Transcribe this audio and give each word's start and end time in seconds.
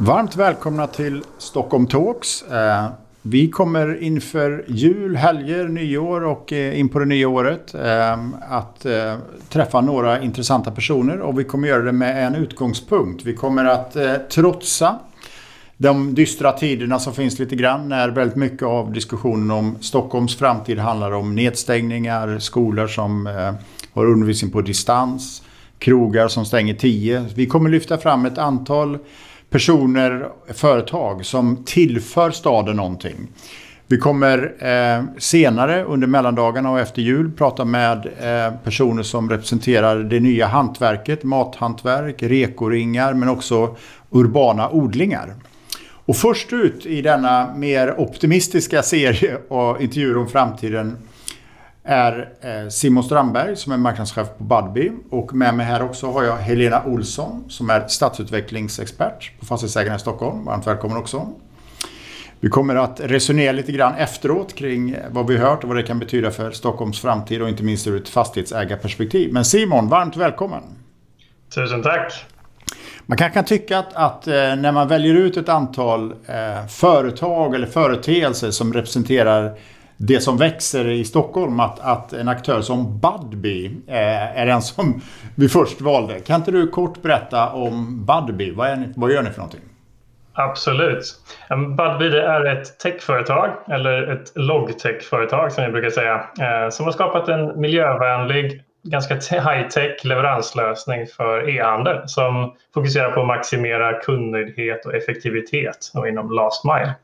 Varmt 0.00 0.36
välkomna 0.36 0.86
till 0.86 1.22
Stockholm 1.38 1.86
Talks. 1.86 2.42
Eh, 2.42 2.86
vi 3.22 3.50
kommer 3.50 4.02
inför 4.02 4.64
jul, 4.68 5.16
helger, 5.16 5.68
nyår 5.68 6.24
och 6.24 6.52
eh, 6.52 6.80
in 6.80 6.88
på 6.88 6.98
det 6.98 7.04
nya 7.04 7.28
året 7.28 7.74
eh, 7.74 8.18
att 8.48 8.86
träffa 9.48 9.80
några 9.80 10.22
intressanta 10.22 10.70
personer 10.70 11.20
och 11.20 11.38
vi 11.38 11.44
kommer 11.44 11.68
göra 11.68 11.82
det 11.82 11.92
med 11.92 12.26
en 12.26 12.34
utgångspunkt. 12.34 13.24
Vi 13.24 13.34
kommer 13.34 13.64
att 13.64 13.96
trotsa 14.30 14.98
de 15.76 16.14
dystra 16.14 16.52
tiderna 16.52 16.98
som 16.98 17.14
finns 17.14 17.38
lite 17.38 17.56
grann 17.56 17.88
när 17.88 18.08
väldigt 18.08 18.36
mycket 18.36 18.62
av 18.62 18.92
diskussionen 18.92 19.50
om 19.50 19.76
Stockholms 19.80 20.36
framtid 20.36 20.78
handlar 20.78 21.12
om 21.12 21.34
nedstängningar, 21.34 22.38
skolor 22.38 22.86
som 22.86 23.26
har 23.92 24.06
undervisning 24.06 24.50
på 24.50 24.60
distans, 24.60 25.42
krogar 25.78 26.28
som 26.28 26.44
stänger 26.44 26.74
tio. 26.74 27.24
Vi 27.34 27.46
kommer 27.46 27.70
lyfta 27.70 27.98
fram 27.98 28.26
ett 28.26 28.38
antal 28.38 28.98
personer, 29.50 30.28
företag 30.54 31.26
som 31.26 31.64
tillför 31.64 32.30
staden 32.30 32.76
någonting. 32.76 33.28
Vi 33.90 33.98
kommer 33.98 34.54
eh, 34.58 35.04
senare 35.18 35.84
under 35.84 36.06
mellandagarna 36.06 36.70
och 36.70 36.80
efter 36.80 37.02
jul 37.02 37.30
prata 37.30 37.64
med 37.64 38.06
eh, 38.06 38.54
personer 38.64 39.02
som 39.02 39.30
representerar 39.30 39.96
det 39.96 40.20
nya 40.20 40.46
hantverket, 40.46 41.24
mathantverk, 41.24 42.22
rekoringar 42.22 43.14
men 43.14 43.28
också 43.28 43.76
urbana 44.10 44.70
odlingar. 44.70 45.34
Och 45.80 46.16
först 46.16 46.52
ut 46.52 46.86
i 46.86 47.02
denna 47.02 47.54
mer 47.54 48.00
optimistiska 48.00 48.82
serie 48.82 49.36
och 49.48 49.82
intervjuer 49.82 50.18
om 50.18 50.28
framtiden 50.28 50.96
är 51.88 52.28
eh, 52.40 52.68
Simon 52.68 53.04
Strandberg 53.04 53.56
som 53.56 53.72
är 53.72 53.76
marknadschef 53.76 54.28
på 54.38 54.44
Budbee. 54.44 54.92
Och 55.10 55.34
med 55.34 55.54
mig 55.54 55.66
här 55.66 55.82
också 55.82 56.10
har 56.10 56.22
jag 56.24 56.36
Helena 56.36 56.84
Olsson 56.84 57.44
som 57.48 57.70
är 57.70 57.88
stadsutvecklingsexpert 57.88 59.32
på 59.40 59.46
Fastighetsägarna 59.46 59.96
i 59.96 59.98
Stockholm. 59.98 60.44
Varmt 60.44 60.66
välkommen 60.66 60.96
också. 60.96 61.28
Vi 62.40 62.48
kommer 62.48 62.74
att 62.76 63.00
resonera 63.00 63.52
lite 63.52 63.72
grann 63.72 63.94
efteråt 63.94 64.54
kring 64.54 64.96
vad 65.10 65.26
vi 65.26 65.36
hört 65.36 65.62
och 65.62 65.68
vad 65.68 65.78
det 65.78 65.82
kan 65.82 65.98
betyda 65.98 66.30
för 66.30 66.50
Stockholms 66.50 67.00
framtid 67.00 67.42
och 67.42 67.48
inte 67.48 67.62
minst 67.62 67.86
ur 67.86 67.96
ett 67.96 68.08
fastighetsägarperspektiv. 68.08 69.32
Men 69.32 69.44
Simon, 69.44 69.88
varmt 69.88 70.16
välkommen! 70.16 70.62
Tusen 71.54 71.82
tack! 71.82 72.24
Man 73.06 73.18
kanske 73.18 73.34
kan 73.34 73.44
tycka 73.44 73.78
att, 73.78 73.94
att 73.94 74.26
eh, 74.26 74.34
när 74.34 74.72
man 74.72 74.88
väljer 74.88 75.14
ut 75.14 75.36
ett 75.36 75.48
antal 75.48 76.12
eh, 76.12 76.66
företag 76.66 77.54
eller 77.54 77.66
företeelser 77.66 78.50
som 78.50 78.72
representerar 78.72 79.58
det 79.98 80.20
som 80.20 80.36
växer 80.36 80.88
i 80.88 81.04
Stockholm 81.04 81.60
att, 81.60 81.80
att 81.80 82.12
en 82.12 82.28
aktör 82.28 82.60
som 82.60 83.00
Budbee 83.00 83.66
eh, 83.86 84.40
är 84.40 84.46
den 84.46 84.62
som 84.62 85.00
vi 85.34 85.48
först 85.48 85.80
valde. 85.80 86.20
Kan 86.20 86.36
inte 86.36 86.50
du 86.50 86.68
kort 86.68 87.02
berätta 87.02 87.52
om 87.52 88.06
Budbee? 88.06 88.52
Vad, 88.52 88.78
ni, 88.78 88.92
vad 88.96 89.12
gör 89.12 89.22
ni 89.22 89.30
för 89.30 89.38
någonting? 89.38 89.60
Absolut. 90.32 91.04
Ehm, 91.50 91.76
Budbee 91.76 92.22
är 92.22 92.44
ett 92.44 92.78
techföretag, 92.78 93.50
eller 93.70 94.12
ett 94.12 94.32
logtech-företag 94.34 95.52
som 95.52 95.64
vi 95.64 95.70
brukar 95.70 95.90
säga, 95.90 96.14
eh, 96.14 96.70
som 96.70 96.84
har 96.84 96.92
skapat 96.92 97.28
en 97.28 97.60
miljövänlig, 97.60 98.62
ganska 98.82 99.14
high-tech 99.14 100.04
leveranslösning 100.04 101.06
för 101.06 101.48
e-handel 101.48 102.08
som 102.08 102.54
fokuserar 102.74 103.10
på 103.10 103.20
att 103.20 103.26
maximera 103.26 103.92
kundnöjdhet 103.92 104.86
och 104.86 104.94
effektivitet 104.94 105.92
inom 106.08 106.30
last 106.30 106.64
mile. 106.64 106.94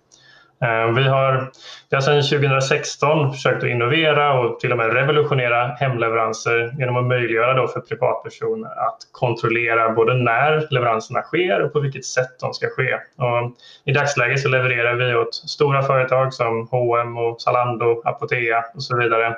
Eh, 0.63 0.95
vi 0.95 1.03
har, 1.09 1.51
vi 1.91 1.97
har 1.97 2.01
sedan 2.01 2.23
2016 2.23 3.33
försökt 3.33 3.63
att 3.63 3.71
innovera 3.71 4.41
och 4.41 4.61
till 4.61 4.73
och 4.73 4.79
med 4.79 4.93
revolutionera 4.93 5.67
hemleveranser 5.67 6.75
genom 6.79 6.97
att 6.97 7.05
möjliggöra 7.05 7.55
då 7.55 7.69
för 7.69 7.81
privatpersoner 7.81 8.69
att 8.69 8.99
kontrollera 9.13 9.91
både 9.91 10.15
när 10.15 10.67
leveranserna 10.71 11.23
sker 11.23 11.63
och 11.63 11.73
på 11.73 11.81
vilket 11.81 12.05
sätt 12.05 12.41
de 12.41 12.55
ska 12.55 12.67
ske. 12.69 12.95
Och 12.95 13.57
I 13.85 13.93
dagsläget 13.93 14.41
så 14.41 14.49
levererar 14.49 14.95
vi 14.95 15.15
åt 15.15 15.35
stora 15.35 15.83
företag 15.83 16.35
som 16.35 16.69
H&M 16.71 17.19
och 17.19 17.41
Zalando, 17.41 18.03
Apotea 18.05 18.65
och 18.75 18.83
så 18.83 18.97
vidare 18.97 19.35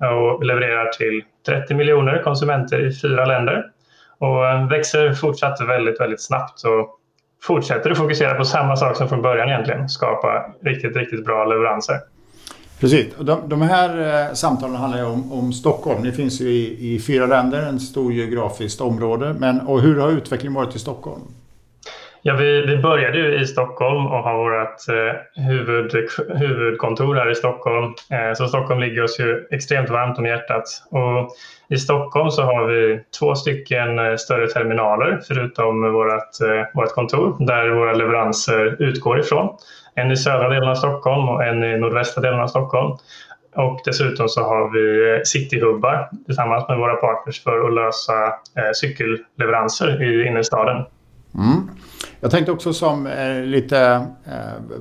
och 0.00 0.42
vi 0.42 0.46
levererar 0.46 0.92
till 0.92 1.22
30 1.46 1.74
miljoner 1.74 2.22
konsumenter 2.22 2.86
i 2.86 3.00
fyra 3.00 3.24
länder 3.24 3.64
och 4.18 4.72
växer 4.72 5.12
fortsatt 5.12 5.60
väldigt, 5.60 6.00
väldigt 6.00 6.22
snabbt. 6.22 6.64
Och 6.64 7.00
fortsätter 7.46 7.90
du 7.90 7.96
fokusera 7.96 8.34
på 8.34 8.44
samma 8.44 8.76
sak 8.76 8.96
som 8.96 9.08
från 9.08 9.22
början 9.22 9.48
egentligen. 9.48 9.88
Skapa 9.88 10.46
riktigt, 10.64 10.96
riktigt 10.96 11.24
bra 11.24 11.44
leveranser. 11.44 11.96
Precis. 12.80 13.06
De, 13.20 13.48
de 13.48 13.62
här 13.62 14.24
eh, 14.28 14.34
samtalen 14.34 14.76
handlar 14.76 14.98
ju 14.98 15.04
om, 15.04 15.32
om 15.32 15.52
Stockholm. 15.52 16.02
Ni 16.02 16.12
finns 16.12 16.40
ju 16.40 16.48
i, 16.48 16.94
i 16.94 17.00
fyra 17.00 17.26
länder, 17.26 17.62
en 17.62 17.80
stor 17.80 18.12
geografiskt 18.12 18.80
område. 18.80 19.34
Men, 19.38 19.60
och 19.60 19.80
hur 19.80 20.00
har 20.00 20.10
utvecklingen 20.10 20.54
varit 20.54 20.76
i 20.76 20.78
Stockholm? 20.78 21.22
Ja, 22.26 22.34
vi, 22.34 22.66
vi 22.66 22.76
började 22.76 23.18
ju 23.18 23.40
i 23.40 23.46
Stockholm 23.46 24.06
och 24.06 24.22
har 24.22 24.36
vårt 24.36 24.88
eh, 24.88 25.44
huvud, 25.44 26.08
huvudkontor 26.28 27.14
här 27.14 27.30
i 27.30 27.34
Stockholm. 27.34 27.94
Eh, 28.10 28.34
så 28.34 28.46
Stockholm 28.46 28.80
ligger 28.80 29.04
oss 29.04 29.20
ju 29.20 29.46
extremt 29.50 29.90
varmt 29.90 30.18
om 30.18 30.26
hjärtat. 30.26 30.64
Och 30.90 31.30
I 31.68 31.76
Stockholm 31.76 32.30
så 32.30 32.42
har 32.42 32.66
vi 32.66 33.00
två 33.18 33.34
stycken 33.34 33.98
eh, 33.98 34.16
större 34.16 34.46
terminaler 34.46 35.20
förutom 35.28 35.92
vårt, 35.92 36.40
eh, 36.40 36.66
vårt 36.74 36.94
kontor 36.94 37.36
där 37.46 37.68
våra 37.68 37.92
leveranser 37.92 38.76
utgår 38.82 39.20
ifrån. 39.20 39.56
En 39.94 40.10
i 40.10 40.16
södra 40.16 40.48
delen 40.48 40.68
av 40.68 40.74
Stockholm 40.74 41.28
och 41.28 41.44
en 41.44 41.64
i 41.64 41.78
nordvästra 41.78 42.22
delen 42.22 42.40
av 42.40 42.46
Stockholm. 42.46 42.96
Och 43.56 43.80
dessutom 43.84 44.28
så 44.28 44.42
har 44.42 44.72
vi 44.72 45.14
eh, 45.14 45.22
cityhubbar 45.24 46.08
tillsammans 46.26 46.68
med 46.68 46.78
våra 46.78 46.94
partners 46.94 47.42
för 47.42 47.66
att 47.66 47.74
lösa 47.74 48.26
eh, 48.26 48.72
cykelleveranser 48.74 50.02
i 50.02 50.26
innerstaden. 50.26 50.84
Mm. 51.34 51.70
Jag 52.20 52.30
tänkte 52.30 52.52
också 52.52 52.72
som 52.72 53.06
eh, 53.06 53.42
lite 53.42 53.78
eh, 54.26 54.76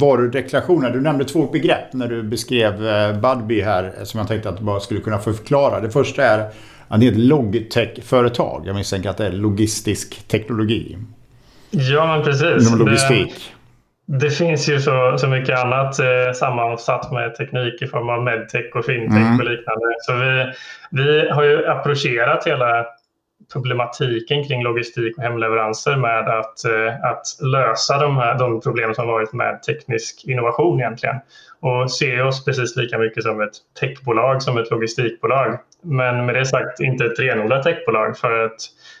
varudeklarationer. 0.00 0.90
Du 0.90 1.00
nämnde 1.00 1.24
två 1.24 1.46
begrepp 1.46 1.92
när 1.92 2.08
du 2.08 2.22
beskrev 2.22 2.88
eh, 2.88 3.20
Budbee 3.20 3.64
här 3.64 3.92
som 4.04 4.18
jag 4.18 4.28
tänkte 4.28 4.48
att 4.48 4.56
du 4.56 4.64
bara 4.64 4.80
skulle 4.80 5.00
kunna 5.00 5.18
förklara. 5.18 5.80
Det 5.80 5.90
första 5.90 6.24
är 6.24 6.50
att 6.88 7.00
det 7.00 7.06
är 7.06 7.12
ett 7.12 7.18
logtech-företag. 7.18 8.62
Jag 8.66 8.76
misstänker 8.76 9.10
att 9.10 9.16
det 9.16 9.26
är 9.26 9.32
logistisk 9.32 10.28
teknologi. 10.28 10.98
Ja, 11.70 12.06
men 12.06 12.24
precis. 12.24 12.68
Inom 12.68 12.78
logistik. 12.78 13.52
Det, 14.06 14.18
det 14.18 14.30
finns 14.30 14.68
ju 14.68 14.80
så, 14.80 15.18
så 15.18 15.26
mycket 15.26 15.58
annat 15.58 15.98
eh, 15.98 16.32
sammansatt 16.34 17.12
med 17.12 17.34
teknik 17.34 17.82
i 17.82 17.86
form 17.86 18.08
av 18.08 18.22
medtech 18.22 18.76
och 18.76 18.84
fintech 18.84 19.16
mm. 19.16 19.40
och 19.40 19.44
liknande. 19.44 19.86
Så 20.00 20.12
vi, 20.12 20.52
vi 20.90 21.30
har 21.30 21.44
ju 21.44 21.66
approcherat 21.66 22.46
hela 22.46 22.86
problematiken 23.52 24.44
kring 24.44 24.62
logistik 24.62 25.18
och 25.18 25.22
hemleveranser 25.22 25.96
med 25.96 26.28
att, 26.28 26.64
eh, 26.64 27.04
att 27.04 27.26
lösa 27.52 27.98
de, 27.98 28.16
här, 28.16 28.38
de 28.38 28.60
problem 28.60 28.94
som 28.94 29.06
varit 29.06 29.32
med 29.32 29.62
teknisk 29.62 30.24
innovation 30.24 30.80
egentligen. 30.80 31.16
Och 31.60 31.90
se 31.90 32.22
oss 32.22 32.44
precis 32.44 32.76
lika 32.76 32.98
mycket 32.98 33.22
som 33.22 33.40
ett 33.40 33.54
techbolag 33.80 34.42
som 34.42 34.58
ett 34.58 34.70
logistikbolag. 34.70 35.58
Men 35.82 36.26
med 36.26 36.34
det 36.34 36.46
sagt 36.46 36.80
inte 36.80 37.04
ett 37.04 37.18
renodlat 37.18 37.62
techbolag 37.62 38.18
för 38.18 38.44
att 38.44 38.56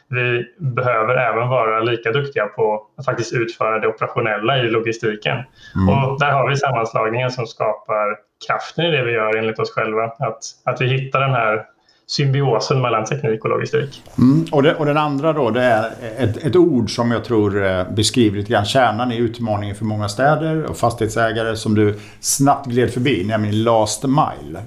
vi 0.08 0.44
behöver 0.58 1.14
även 1.14 1.48
vara 1.48 1.80
lika 1.80 2.12
duktiga 2.12 2.46
på 2.46 2.86
att 2.98 3.04
faktiskt 3.04 3.32
utföra 3.32 3.78
det 3.78 3.88
operationella 3.88 4.58
i 4.58 4.70
logistiken. 4.70 5.36
Mm. 5.76 6.04
Och 6.04 6.20
där 6.20 6.30
har 6.30 6.48
vi 6.48 6.56
sammanslagningen 6.56 7.30
som 7.30 7.46
skapar 7.46 8.16
kraften 8.46 8.84
i 8.84 8.90
det 8.90 9.04
vi 9.04 9.12
gör 9.12 9.36
enligt 9.36 9.58
oss 9.58 9.74
själva. 9.74 10.04
Att, 10.04 10.40
att 10.64 10.80
vi 10.80 10.86
hittar 10.86 11.20
den 11.20 11.34
här 11.34 11.64
symbiosen 12.08 12.80
mellan 12.80 13.04
teknik 13.04 13.44
och 13.44 13.50
logistik. 13.50 14.02
Mm, 14.18 14.46
och, 14.52 14.62
det, 14.62 14.74
och, 14.74 14.86
den 14.86 14.96
andra 14.96 15.32
då, 15.32 15.50
det 15.50 15.62
är 15.62 15.90
ett, 16.18 16.36
ett, 16.36 16.56
ord 16.56 16.94
som 16.94 17.10
jag 17.10 17.24
tror 17.24 17.66
eh, 17.66 17.84
beskriver 17.90 18.36
lite 18.38 18.52
grann 18.52 18.64
kärnan 18.64 19.12
i 19.12 19.16
utmaningen 19.16 19.76
för 19.76 19.84
många 19.84 20.08
städer 20.08 20.64
och 20.64 20.76
fastighetsägare 20.76 21.56
som 21.56 21.74
du 21.74 21.98
snabbt 22.20 22.66
gled 22.66 22.92
förbi, 22.92 23.24
nämligen 23.24 23.62
last 23.62 24.04
mile. 24.04 24.62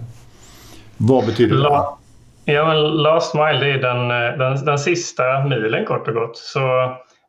Vad 0.98 1.26
betyder 1.26 1.56
det? 1.56 1.62
La 1.62 1.98
ja, 2.46 2.66
men 2.66 2.82
last 2.82 3.34
mile 3.34 3.60
det 3.60 3.72
är 3.72 3.78
den, 3.78 4.12
eh, 4.12 4.38
den, 4.38 4.66
den 4.66 4.80
sista 4.80 5.24
milen 5.44 5.86
kort 5.86 6.08
och 6.08 6.14
gott. 6.14 6.38
Så 6.38 6.60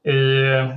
i, 0.05 0.15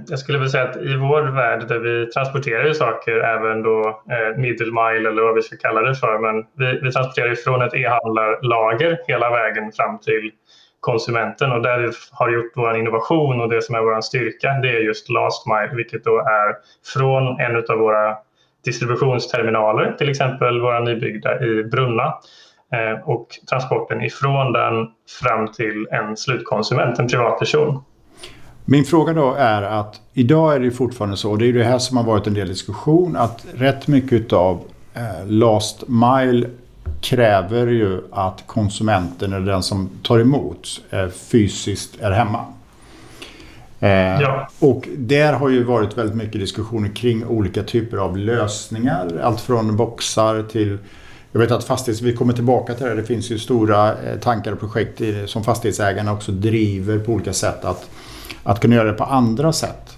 jag 0.07 0.19
skulle 0.19 0.37
vilja 0.37 0.51
säga 0.51 0.69
att 0.69 0.77
i 0.77 0.95
vår 0.95 1.21
värld 1.21 1.67
där 1.67 1.79
vi 1.79 2.05
transporterar 2.05 2.73
saker, 2.73 3.17
även 3.17 3.63
då 3.63 3.87
eh, 3.87 4.37
middle 4.37 4.71
mile 4.71 5.09
eller 5.09 5.21
vad 5.21 5.35
vi 5.35 5.41
ska 5.41 5.57
kalla 5.57 5.81
det 5.81 5.95
för, 5.95 6.19
men 6.19 6.45
vi, 6.57 6.79
vi 6.81 6.91
transporterar 6.91 7.35
från 7.35 7.61
ett 7.61 7.73
e-handlarlager 7.73 8.97
hela 9.07 9.29
vägen 9.29 9.71
fram 9.71 9.99
till 9.99 10.31
konsumenten. 10.79 11.51
Och 11.51 11.61
där 11.61 11.79
vi 11.79 11.91
har 12.11 12.29
gjort 12.29 12.51
vår 12.55 12.77
innovation 12.77 13.41
och 13.41 13.49
det 13.49 13.61
som 13.61 13.75
är 13.75 13.81
vår 13.81 14.01
styrka, 14.01 14.49
det 14.61 14.69
är 14.69 14.79
just 14.79 15.09
last 15.09 15.47
mile, 15.47 15.75
vilket 15.75 16.03
då 16.03 16.19
är 16.19 16.55
från 16.93 17.39
en 17.39 17.55
av 17.55 17.77
våra 17.77 18.17
distributionsterminaler, 18.65 19.91
till 19.97 20.09
exempel 20.09 20.61
våra 20.61 20.79
nybyggda 20.79 21.43
i 21.45 21.63
Brunna, 21.63 22.13
eh, 22.73 23.09
och 23.09 23.27
transporten 23.49 24.01
ifrån 24.01 24.53
den 24.53 24.87
fram 25.21 25.51
till 25.51 25.87
en 25.91 26.17
slutkonsument, 26.17 26.99
en 26.99 27.07
privatperson. 27.07 27.83
Min 28.67 28.85
fråga 28.85 29.13
då 29.13 29.33
är 29.33 29.61
att 29.61 30.01
idag 30.13 30.55
är 30.55 30.59
det 30.59 30.71
fortfarande 30.71 31.17
så, 31.17 31.31
och 31.31 31.37
det 31.37 31.47
är 31.47 31.53
det 31.53 31.63
här 31.63 31.79
som 31.79 31.97
har 31.97 32.03
varit 32.03 32.27
en 32.27 32.33
del 32.33 32.47
diskussion, 32.47 33.15
att 33.15 33.45
rätt 33.53 33.87
mycket 33.87 34.33
av 34.33 34.63
eh, 34.93 35.27
last 35.27 35.83
mile 35.87 36.47
kräver 37.01 37.67
ju 37.67 38.01
att 38.11 38.43
konsumenten 38.47 39.33
eller 39.33 39.51
den 39.51 39.63
som 39.63 39.89
tar 40.03 40.19
emot 40.19 40.81
eh, 40.89 41.07
fysiskt 41.07 42.01
är 42.01 42.11
hemma. 42.11 42.45
Eh, 43.79 44.21
ja. 44.21 44.49
Och 44.59 44.87
där 44.97 45.33
har 45.33 45.49
ju 45.49 45.63
varit 45.63 45.97
väldigt 45.97 46.15
mycket 46.15 46.41
diskussioner 46.41 46.89
kring 46.89 47.25
olika 47.25 47.63
typer 47.63 47.97
av 47.97 48.17
lösningar. 48.17 49.19
Allt 49.23 49.41
från 49.41 49.77
boxar 49.77 50.43
till 50.43 50.77
jag 51.31 51.39
vet 51.39 51.51
att 51.51 51.63
fastighets, 51.63 52.01
vi 52.01 52.13
kommer 52.13 52.33
tillbaka 52.33 52.73
till 52.73 52.85
det. 52.85 52.95
Det 52.95 53.03
finns 53.03 53.29
ju 53.29 53.39
stora 53.39 53.95
tankar 54.21 54.51
och 54.51 54.59
projekt 54.59 55.01
som 55.25 55.43
fastighetsägarna 55.43 56.13
också 56.13 56.31
driver 56.31 56.99
på 56.99 57.11
olika 57.11 57.33
sätt 57.33 57.65
att, 57.65 57.89
att 58.43 58.59
kunna 58.59 58.75
göra 58.75 58.91
det 58.91 58.97
på 58.97 59.03
andra 59.03 59.53
sätt. 59.53 59.97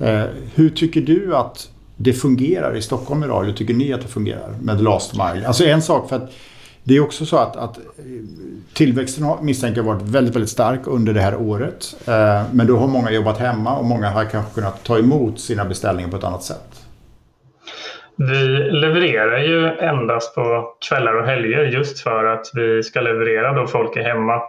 Eh, 0.00 0.24
hur 0.54 0.70
tycker 0.70 1.00
du 1.00 1.36
att 1.36 1.68
det 1.96 2.12
fungerar 2.12 2.76
i 2.76 2.82
Stockholm 2.82 3.24
idag? 3.24 3.44
Hur 3.44 3.52
tycker 3.52 3.74
ni 3.74 3.92
att 3.92 4.02
det 4.02 4.08
fungerar 4.08 4.54
med 4.62 4.80
last 4.80 5.12
mile? 5.12 5.46
Alltså 5.46 5.64
en 5.64 5.82
sak 5.82 6.08
för 6.08 6.16
att 6.16 6.32
det 6.84 6.96
är 6.96 7.00
också 7.00 7.26
så 7.26 7.36
att, 7.36 7.56
att 7.56 7.78
eh, 7.78 7.82
tillväxten 8.74 9.24
har, 9.24 9.42
misstänker 9.42 9.82
varit 9.82 10.02
väldigt, 10.02 10.34
väldigt 10.34 10.50
stark 10.50 10.80
under 10.84 11.12
det 11.12 11.20
här 11.20 11.36
året. 11.36 11.96
Eh, 12.06 12.42
men 12.52 12.66
då 12.66 12.76
har 12.76 12.88
många 12.88 13.10
jobbat 13.10 13.38
hemma 13.38 13.76
och 13.78 13.84
många 13.84 14.10
har 14.10 14.24
kanske 14.24 14.54
kunnat 14.54 14.84
ta 14.84 14.98
emot 14.98 15.40
sina 15.40 15.64
beställningar 15.64 16.10
på 16.10 16.16
ett 16.16 16.24
annat 16.24 16.42
sätt. 16.42 16.84
Vi 18.16 18.70
levererar 18.70 19.38
ju 19.38 19.78
endast 19.78 20.34
på 20.34 20.74
kvällar 20.88 21.14
och 21.14 21.26
helger 21.26 21.64
just 21.64 22.00
för 22.00 22.24
att 22.24 22.46
vi 22.54 22.82
ska 22.82 23.00
leverera 23.00 23.52
då 23.52 23.66
folk 23.66 23.96
är 23.96 24.02
hemma 24.02 24.40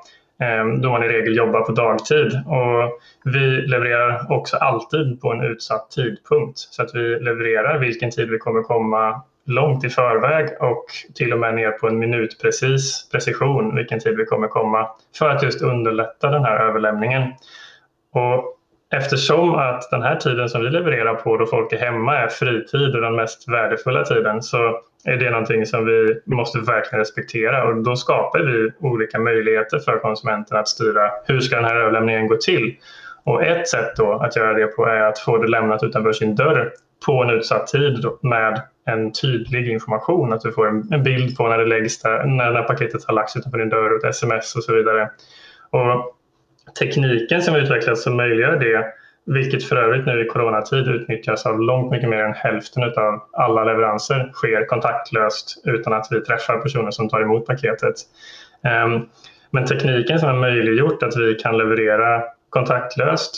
Ehm, 0.42 0.82
då 0.82 0.90
man 0.90 1.04
i 1.04 1.08
regel 1.08 1.38
jobbar 1.38 1.62
på 1.62 1.72
dagtid. 1.72 2.42
Och 2.46 3.00
vi 3.24 3.40
levererar 3.62 4.32
också 4.32 4.58
alltid 4.58 5.22
på 5.22 5.32
en 5.32 5.44
utsatt 5.44 5.92
tidpunkt 5.92 6.58
så 6.58 6.84
att 6.84 6.96
vi 6.96 7.20
levererar 7.20 7.80
vilken 7.80 8.12
tid 8.12 8.30
vi 8.30 8.38
kommer 8.38 8.62
komma 8.62 9.22
långt 9.46 9.84
i 9.84 9.90
förväg 9.90 10.48
och 10.60 10.86
till 11.16 11.34
och 11.34 11.40
med 11.40 11.56
ner 11.56 11.72
på 11.72 11.88
en 11.88 12.00
minutprecis 12.00 13.10
precision 13.12 13.76
vilken 13.76 14.00
tid 14.00 14.18
vi 14.18 14.26
kommer 14.26 14.48
komma 14.48 14.88
för 15.18 15.30
att 15.30 15.44
just 15.44 15.62
underlätta 15.62 16.30
den 16.30 16.44
här 16.44 16.58
överlämningen. 16.58 17.24
Och 18.14 18.58
eftersom 18.94 19.56
att 19.56 19.92
den 19.92 20.02
här 20.02 20.16
tiden 20.16 20.50
som 20.50 20.62
vi 20.62 20.70
levererar 20.70 21.16
på 21.16 21.38
då 21.38 21.46
folk 21.46 21.74
är 21.74 21.78
hemma 21.78 22.18
är 22.18 22.28
fritid 22.28 22.96
och 22.96 23.02
den 23.02 23.16
mest 23.16 23.50
värdefulla 23.50 24.04
tiden 24.04 24.42
så 24.42 24.82
är 25.04 25.18
det 25.18 25.32
någonting 25.32 25.66
som 25.66 25.86
vi 25.86 26.22
måste 26.26 26.60
verkligen 26.60 27.00
respektera 27.00 27.64
och 27.64 27.84
då 27.84 27.96
skapar 27.96 28.40
vi 28.40 28.72
olika 28.88 29.20
möjligheter 29.20 29.80
för 29.80 30.00
konsumenten 30.00 30.58
att 30.58 30.68
styra 30.68 31.12
hur 31.28 31.40
ska 31.40 31.56
den 31.56 31.66
här 31.66 31.76
överlämningen 31.76 32.28
gå 32.28 32.36
till. 32.36 32.76
Och 33.24 33.44
ett 33.44 33.68
sätt 33.68 33.96
då 33.98 34.14
att 34.14 34.36
göra 34.36 34.54
det 34.54 34.68
på 34.68 34.86
är 34.86 35.02
att 35.02 35.20
få 35.20 35.38
det 35.38 35.48
lämnat 35.48 35.84
utanför 35.84 36.14
sin 36.14 36.36
dörr 36.36 36.72
på 37.06 37.24
en 37.24 37.30
utsatt 37.30 37.68
tid 37.68 38.06
med 38.22 38.62
en 38.86 39.12
tydlig 39.12 39.68
information. 39.68 40.34
Att 40.34 40.42
du 40.42 40.52
får 40.52 40.68
en, 40.68 41.04
bild 41.04 41.38
på 41.38 41.48
när 41.48 41.58
det 41.58 41.66
läggs 41.66 42.02
där, 42.02 42.26
när, 42.26 42.52
när 42.52 42.64
paketet 42.64 43.06
har 43.06 43.14
lagts 43.14 43.36
utanför 43.36 43.58
din 43.58 43.70
dörr 43.70 43.92
och 43.92 44.06
ett 44.06 44.10
sms 44.10 44.56
och 44.56 44.64
så 44.64 44.76
vidare. 44.76 45.10
Och 45.70 46.16
tekniken 46.80 47.42
som 47.42 47.56
utvecklats 47.56 48.04
som 48.04 48.18
möjliggör 48.18 48.60
det, 48.60 48.86
vilket 49.26 49.64
för 49.64 49.76
övrigt 49.76 50.06
nu 50.06 50.26
i 50.26 50.28
coronatid 50.28 50.88
utnyttjas 50.88 51.46
av 51.46 51.60
långt 51.60 51.92
mycket 51.92 52.10
mer 52.10 52.24
än 52.24 52.34
hälften 52.34 52.84
av 52.84 53.22
alla 53.34 53.64
leveranser, 53.64 54.32
sker 54.34 54.66
kontaktlöst 54.66 55.62
utan 55.66 55.94
att 55.94 56.08
vi 56.12 56.22
träffar 56.22 56.58
personer 56.58 56.92
som 56.92 57.10
tar 57.10 57.22
emot 57.22 57.48
paketet. 57.48 57.96
Ehm, 58.64 59.02
men 59.52 59.66
tekniken 59.66 60.20
som 60.20 60.30
har 60.30 60.36
möjliggjort 60.36 61.04
att 61.04 61.18
vi 61.18 61.36
kan 61.36 61.58
leverera 61.58 62.24
kontaktlöst 62.50 63.36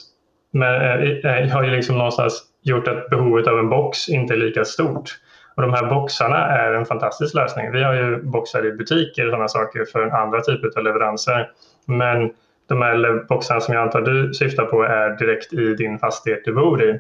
men, 0.54 0.76
eh, 0.76 1.26
eh, 1.26 1.50
har 1.50 1.64
ju 1.64 1.70
liksom 1.70 1.98
någonstans 1.98 2.44
gjort 2.62 2.88
att 2.88 3.10
behovet 3.10 3.48
av 3.48 3.60
en 3.60 3.70
box 3.70 4.10
inte 4.10 4.34
är 4.34 4.38
lika 4.38 4.66
stort. 4.66 5.10
Och 5.56 5.62
de 5.62 5.74
här 5.74 5.90
boxarna 5.90 6.38
är 6.38 6.74
en 6.74 6.86
fantastisk 6.86 7.36
lösning. 7.36 7.72
Vi 7.72 7.84
har 7.84 7.94
ju 7.94 8.22
boxar 8.22 8.66
i 8.66 8.72
butiker 8.72 9.26
och 9.26 9.32
sådana 9.32 9.48
saker 9.48 9.86
för 9.92 10.10
andra 10.10 10.42
typer 10.42 10.78
av 10.78 10.84
leveranser. 10.84 11.50
Men 11.86 12.32
de 12.74 12.81
här 12.81 13.28
boxarna 13.30 13.60
som 13.60 13.74
jag 13.74 13.84
antar 13.84 14.02
du 14.02 14.34
syftar 14.34 14.66
på 14.66 14.84
är 14.84 15.18
direkt 15.18 15.54
i 15.54 15.75
din 15.75 16.00
fastighet 16.00 16.42
du 16.46 16.54
bor 16.54 16.84
i. 16.84 17.00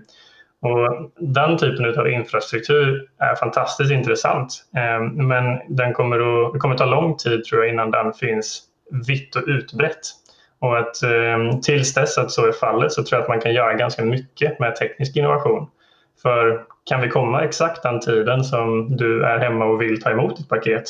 Och 0.61 1.11
den 1.19 1.57
typen 1.57 1.99
av 1.99 2.09
infrastruktur 2.09 3.07
är 3.19 3.35
fantastiskt 3.35 3.91
intressant. 3.91 4.65
Ehm, 4.77 5.27
men 5.27 5.59
den 5.67 5.93
kommer 5.93 6.15
att, 6.15 6.53
det 6.53 6.59
kommer 6.59 6.75
att 6.75 6.79
ta 6.79 6.85
lång 6.85 7.17
tid 7.17 7.43
tror 7.43 7.63
jag 7.63 7.73
innan 7.73 7.91
den 7.91 8.13
finns 8.13 8.61
vitt 9.07 9.35
och 9.35 9.43
utbrett. 9.47 9.99
Och 10.59 10.77
att 10.77 11.03
ehm, 11.03 11.61
tills 11.61 11.93
dess 11.93 12.17
att 12.17 12.31
så 12.31 12.47
är 12.47 12.51
fallet 12.51 12.91
så 12.91 13.03
tror 13.03 13.17
jag 13.17 13.21
att 13.21 13.29
man 13.29 13.41
kan 13.41 13.53
göra 13.53 13.73
ganska 13.73 14.05
mycket 14.05 14.59
med 14.59 14.75
teknisk 14.75 15.17
innovation. 15.17 15.67
För 16.21 16.63
kan 16.85 17.01
vi 17.01 17.09
komma 17.09 17.43
exakt 17.43 17.83
den 17.83 17.99
tiden 17.99 18.43
som 18.43 18.97
du 18.97 19.23
är 19.23 19.39
hemma 19.39 19.65
och 19.65 19.81
vill 19.81 20.01
ta 20.01 20.11
emot 20.11 20.39
ett 20.39 20.49
paket 20.49 20.83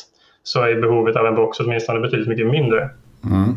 så 0.44 0.62
är 0.62 0.82
behovet 0.82 1.16
av 1.16 1.26
en 1.26 1.36
box 1.36 1.60
åtminstone 1.60 2.00
betydligt 2.00 2.28
mycket 2.28 2.48
mindre. 2.48 2.90
Mm. 3.26 3.56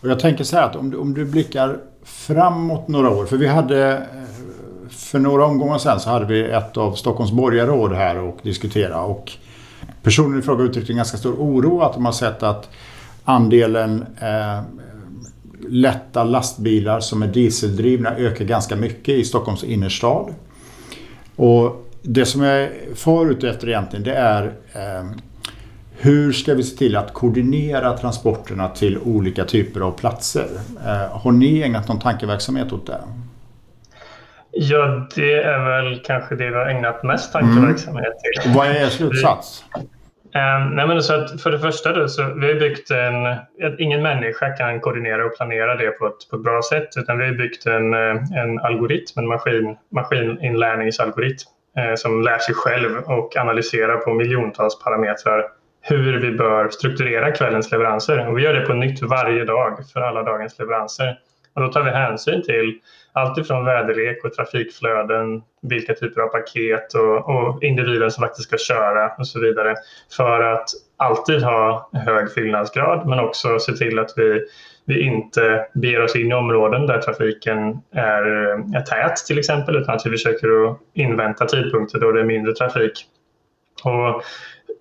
Och 0.00 0.08
jag 0.08 0.20
tänker 0.20 0.44
så 0.44 0.56
här 0.56 0.62
att 0.62 0.76
om 0.76 0.90
du, 0.90 0.96
om 0.96 1.14
du 1.14 1.24
blickar 1.24 1.78
framåt 2.04 2.88
några 2.88 3.10
år. 3.10 3.26
För 3.26 3.36
vi 3.36 3.46
hade 3.46 3.96
eh, 3.96 4.02
för 4.90 5.18
några 5.18 5.46
omgångar 5.46 5.78
sedan 5.78 6.00
så 6.00 6.10
hade 6.10 6.26
vi 6.26 6.50
ett 6.50 6.76
av 6.76 6.92
Stockholms 6.92 7.32
borgarråd 7.32 7.92
här 7.92 8.18
och 8.18 8.38
diskutera. 8.42 9.02
Och 9.02 9.32
personen 10.02 10.38
i 10.38 10.42
fråga 10.42 10.64
uttryckte 10.64 10.92
en 10.92 10.96
ganska 10.96 11.16
stor 11.16 11.34
oro 11.34 11.80
att 11.80 11.94
de 11.94 12.04
har 12.04 12.12
sett 12.12 12.42
att 12.42 12.68
andelen 13.24 14.06
eh, 14.20 14.62
lätta 15.68 16.24
lastbilar 16.24 17.00
som 17.00 17.22
är 17.22 17.26
dieseldrivna 17.26 18.16
ökar 18.16 18.44
ganska 18.44 18.76
mycket 18.76 19.14
i 19.14 19.24
Stockholms 19.24 19.64
innerstad. 19.64 20.34
Och 21.36 21.84
det 22.02 22.26
som 22.26 22.42
jag 22.42 22.70
far 22.94 23.30
ute 23.30 23.48
efter 23.48 23.68
egentligen 23.68 24.04
det 24.04 24.14
är 24.14 24.44
eh, 24.72 25.10
hur 26.00 26.32
ska 26.32 26.54
vi 26.54 26.62
se 26.62 26.76
till 26.76 26.96
att 26.96 27.12
koordinera 27.12 27.96
transporterna 27.96 28.68
till 28.68 28.98
olika 28.98 29.44
typer 29.44 29.80
av 29.80 29.98
platser? 29.98 30.46
Eh, 30.86 31.18
har 31.18 31.32
ni 31.32 31.62
ägnat 31.62 31.88
någon 31.88 32.00
tankeverksamhet 32.00 32.72
åt 32.72 32.86
det? 32.86 33.00
Ja, 34.50 35.08
det 35.14 35.42
är 35.42 35.64
väl 35.64 36.00
kanske 36.04 36.36
det 36.36 36.50
vi 36.50 36.54
har 36.54 36.66
ägnat 36.66 37.02
mest 37.02 37.32
tankeverksamhet 37.32 38.12
till. 38.18 38.42
Mm. 38.44 38.56
Vad 38.56 38.66
är 38.66 38.84
er 38.84 38.86
slutsats? 38.86 39.64
Um, 40.34 40.70
nej 40.74 40.86
men 40.86 41.02
så 41.02 41.14
att 41.14 41.42
för 41.42 41.50
det 41.50 41.58
första 41.58 41.92
då, 41.92 42.08
så 42.08 42.22
vi 42.22 42.52
har 42.52 42.60
byggt 42.60 42.90
en, 42.90 43.26
att 43.26 43.78
ingen 43.78 44.02
människa 44.02 44.56
kan 44.56 44.80
koordinera 44.80 45.26
och 45.26 45.36
planera 45.36 45.76
det 45.76 45.90
på 45.90 46.06
ett, 46.06 46.30
på 46.30 46.36
ett 46.36 46.42
bra 46.42 46.60
sätt 46.70 46.88
utan 46.96 47.18
vi 47.18 47.24
har 47.24 47.32
byggt 47.32 47.66
en, 47.66 47.94
eh, 47.94 48.40
en 48.42 48.58
algoritm, 48.58 49.18
en 49.18 49.28
maskin, 49.28 49.76
maskininlärningsalgoritm 49.92 51.48
eh, 51.78 51.94
som 51.94 52.22
lär 52.22 52.38
sig 52.38 52.54
själv 52.54 52.98
och 52.98 53.36
analyserar 53.36 53.96
på 53.96 54.14
miljontals 54.14 54.82
parametrar 54.84 55.44
hur 55.88 56.20
vi 56.20 56.30
bör 56.30 56.68
strukturera 56.68 57.32
kvällens 57.32 57.70
leveranser. 57.72 58.28
Och 58.28 58.38
vi 58.38 58.42
gör 58.42 58.54
det 58.54 58.66
på 58.66 58.74
nytt 58.74 59.02
varje 59.02 59.44
dag 59.44 59.78
för 59.92 60.00
alla 60.00 60.22
dagens 60.22 60.58
leveranser. 60.58 61.18
Och 61.54 61.62
då 61.62 61.72
tar 61.72 61.82
vi 61.82 61.90
hänsyn 61.90 62.42
till 62.42 62.78
allt 63.12 63.38
ifrån 63.38 63.64
väderlek 63.64 64.24
och 64.24 64.32
trafikflöden, 64.32 65.42
vilka 65.62 65.94
typer 65.94 66.20
av 66.20 66.28
paket 66.28 66.94
och, 66.94 67.28
och 67.28 67.62
individen 67.62 68.10
som 68.10 68.22
faktiskt 68.22 68.48
ska 68.48 68.58
köra 68.58 69.10
och 69.18 69.28
så 69.28 69.40
vidare. 69.40 69.74
För 70.16 70.40
att 70.40 70.68
alltid 70.96 71.42
ha 71.42 71.90
hög 71.92 72.32
fyllnadsgrad 72.32 73.08
men 73.08 73.20
också 73.20 73.58
se 73.58 73.72
till 73.72 73.98
att 73.98 74.12
vi, 74.16 74.44
vi 74.84 75.00
inte 75.00 75.66
beger 75.74 76.02
oss 76.02 76.16
in 76.16 76.30
i 76.30 76.34
områden 76.34 76.86
där 76.86 76.98
trafiken 76.98 77.80
är, 77.92 78.22
är 78.76 78.80
tät 78.80 79.16
till 79.16 79.38
exempel 79.38 79.76
utan 79.76 79.94
att 79.94 80.06
vi 80.06 80.10
försöker 80.10 80.70
att 80.70 80.78
invänta 80.94 81.46
tidpunkter 81.46 82.00
då 82.00 82.12
det 82.12 82.20
är 82.20 82.24
mindre 82.24 82.52
trafik. 82.52 83.04
Och 83.84 84.22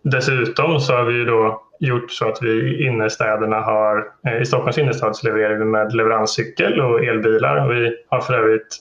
dessutom 0.03 0.79
så 0.79 0.93
har 0.93 1.03
vi 1.03 1.25
då 1.25 1.61
gjort 1.79 2.11
så 2.11 2.29
att 2.29 2.41
vi 2.41 2.51
i 2.51 2.85
innerstäderna 2.85 3.59
har, 3.61 4.05
eh, 4.27 4.41
i 4.41 4.45
Stockholms 4.45 4.77
innerstad 4.77 5.15
så 5.15 5.27
levererar 5.27 5.55
vi 5.55 5.65
med 5.65 5.93
leveranscykel 5.93 6.81
och 6.81 7.03
elbilar. 7.03 7.67
Vi 7.67 7.95
har 8.09 8.21
för 8.21 8.33
övrigt 8.33 8.77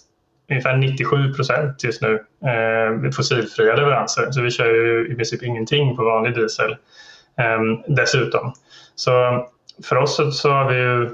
ungefär 0.50 0.76
97 0.76 1.32
procent 1.32 1.84
just 1.84 2.02
nu 2.02 2.14
eh, 2.44 3.10
fossilfria 3.10 3.76
leveranser. 3.76 4.30
Så 4.30 4.42
vi 4.42 4.50
kör 4.50 4.66
ju 4.66 5.12
i 5.12 5.14
princip 5.14 5.42
ingenting 5.42 5.96
på 5.96 6.04
vanlig 6.04 6.34
diesel 6.34 6.76
eh, 7.38 7.60
dessutom. 7.86 8.52
Så 8.94 9.46
för 9.84 9.96
oss 9.96 10.40
så 10.40 10.50
har 10.50 10.68
vi 10.68 10.76
ju, 10.76 11.10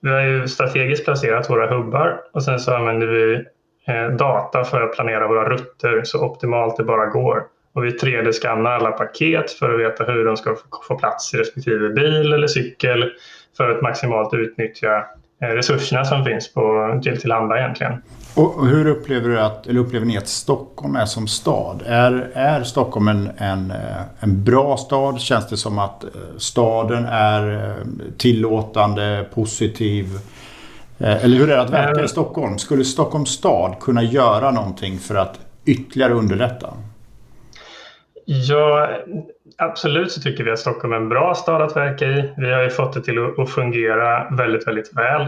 vi 0.00 0.10
har 0.10 0.20
ju 0.20 0.48
strategiskt 0.48 1.04
placerat 1.04 1.50
våra 1.50 1.76
hubbar 1.76 2.20
och 2.32 2.44
sen 2.44 2.60
så 2.60 2.74
använder 2.74 3.06
vi 3.06 3.44
eh, 3.86 4.08
data 4.08 4.64
för 4.64 4.80
att 4.80 4.92
planera 4.92 5.28
våra 5.28 5.48
rutter 5.48 6.00
så 6.04 6.24
optimalt 6.24 6.76
det 6.76 6.84
bara 6.84 7.06
går. 7.06 7.42
Och 7.74 7.84
vi 7.84 7.90
3D-skannar 7.90 8.70
alla 8.70 8.90
paket 8.90 9.50
för 9.50 9.74
att 9.74 9.80
veta 9.80 10.04
hur 10.04 10.24
de 10.24 10.36
ska 10.36 10.56
få 10.88 10.98
plats 10.98 11.34
i 11.34 11.36
respektive 11.36 11.88
bil 11.88 12.32
eller 12.32 12.46
cykel. 12.46 13.10
för 13.56 13.70
att 13.70 13.82
maximalt 13.82 14.34
utnyttja 14.34 15.04
eh, 15.42 15.46
resurserna 15.46 16.04
som 16.04 16.24
finns 16.24 16.54
på, 16.54 17.00
till 17.02 17.20
tillhanda 17.20 17.58
egentligen. 17.58 17.92
Och 18.34 18.66
hur 18.66 18.86
upplever, 18.86 19.28
du 19.28 19.40
att, 19.40 19.66
eller 19.66 19.80
upplever 19.80 20.06
ni 20.06 20.18
att 20.18 20.28
Stockholm 20.28 20.96
är 20.96 21.04
som 21.04 21.26
stad? 21.26 21.82
Är, 21.86 22.30
är 22.34 22.62
Stockholm 22.62 23.08
en, 23.08 23.30
en, 23.38 23.70
eh, 23.70 24.02
en 24.20 24.44
bra 24.44 24.76
stad? 24.76 25.20
Känns 25.20 25.48
det 25.48 25.56
som 25.56 25.78
att 25.78 26.04
staden 26.38 27.04
är 27.04 27.74
tillåtande, 28.18 29.26
positiv? 29.34 30.06
Eller 30.98 31.36
hur 31.36 31.50
är 31.50 31.56
det 31.56 31.62
att 31.62 31.70
verka 31.70 32.04
i 32.04 32.08
Stockholm? 32.08 32.58
Skulle 32.58 32.84
Stockholms 32.84 33.30
stad 33.30 33.76
kunna 33.80 34.02
göra 34.02 34.50
någonting 34.50 34.98
för 34.98 35.14
att 35.14 35.40
ytterligare 35.64 36.12
underlätta? 36.12 36.74
Ja, 38.24 38.88
absolut 39.58 40.12
så 40.12 40.20
tycker 40.20 40.44
vi 40.44 40.50
att 40.50 40.58
Stockholm 40.58 40.92
är 40.92 40.96
en 40.96 41.08
bra 41.08 41.34
stad 41.34 41.62
att 41.62 41.76
verka 41.76 42.06
i. 42.06 42.32
Vi 42.36 42.52
har 42.52 42.62
ju 42.62 42.70
fått 42.70 42.92
det 42.92 43.02
till 43.02 43.18
att 43.38 43.50
fungera 43.50 44.30
väldigt, 44.30 44.66
väldigt 44.66 44.96
väl. 44.96 45.26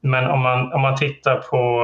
Men 0.00 0.30
om 0.30 0.40
man, 0.40 0.72
om 0.72 0.80
man 0.80 0.96
tittar 0.96 1.36
på, 1.36 1.82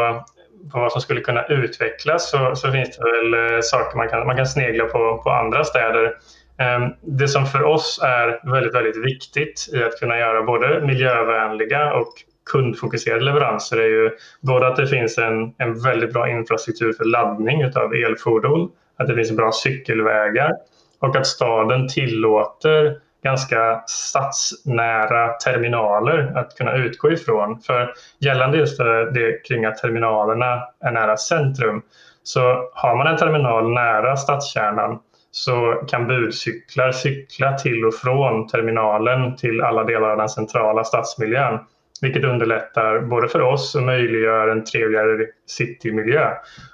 på 0.72 0.78
vad 0.78 0.92
som 0.92 1.00
skulle 1.00 1.20
kunna 1.20 1.44
utvecklas 1.46 2.30
så, 2.30 2.56
så 2.56 2.72
finns 2.72 2.96
det 2.96 3.04
väl 3.04 3.54
eh, 3.54 3.60
saker 3.62 3.96
man 3.96 4.08
kan, 4.08 4.26
man 4.26 4.36
kan 4.36 4.46
snegla 4.46 4.84
på, 4.84 5.20
på 5.24 5.30
andra 5.30 5.64
städer. 5.64 6.16
Ehm, 6.58 6.90
det 7.00 7.28
som 7.28 7.46
för 7.46 7.62
oss 7.62 8.00
är 8.02 8.50
väldigt, 8.52 8.74
väldigt 8.74 9.04
viktigt 9.04 9.68
i 9.72 9.82
att 9.82 9.98
kunna 10.00 10.18
göra 10.18 10.42
både 10.42 10.80
miljövänliga 10.86 11.92
och 11.94 12.12
kundfokuserade 12.52 13.24
leveranser 13.24 13.76
är 13.76 13.88
ju 13.88 14.10
både 14.40 14.66
att 14.66 14.76
det 14.76 14.86
finns 14.86 15.18
en, 15.18 15.54
en 15.58 15.82
väldigt 15.82 16.12
bra 16.12 16.30
infrastruktur 16.30 16.92
för 16.92 17.04
laddning 17.04 17.64
av 17.64 17.94
elfordon 17.94 18.70
att 19.02 19.08
det 19.08 19.14
finns 19.14 19.36
bra 19.36 19.52
cykelvägar 19.52 20.52
och 21.00 21.16
att 21.16 21.26
staden 21.26 21.88
tillåter 21.88 22.96
ganska 23.22 23.82
stadsnära 23.86 25.28
terminaler 25.28 26.32
att 26.36 26.56
kunna 26.56 26.74
utgå 26.76 27.12
ifrån. 27.12 27.60
För 27.60 27.92
gällande 28.18 28.58
just 28.58 28.78
det 29.14 29.48
kring 29.48 29.64
att 29.64 29.78
terminalerna 29.78 30.62
är 30.84 30.90
nära 30.90 31.16
centrum 31.16 31.82
så 32.22 32.70
har 32.74 32.96
man 32.96 33.06
en 33.06 33.16
terminal 33.16 33.72
nära 33.72 34.16
stadskärnan 34.16 34.98
så 35.30 35.82
kan 35.88 36.06
budcyklar 36.06 36.92
cykla 36.92 37.58
till 37.58 37.84
och 37.84 37.94
från 37.94 38.46
terminalen 38.46 39.36
till 39.36 39.60
alla 39.60 39.84
delar 39.84 40.10
av 40.10 40.16
den 40.16 40.28
centrala 40.28 40.84
stadsmiljön. 40.84 41.58
Vilket 42.00 42.24
underlättar 42.24 43.00
både 43.00 43.28
för 43.28 43.40
oss 43.40 43.74
och 43.74 43.82
möjliggör 43.82 44.48
en 44.48 44.64
trevligare 44.64 45.26
citymiljö. 45.46 46.30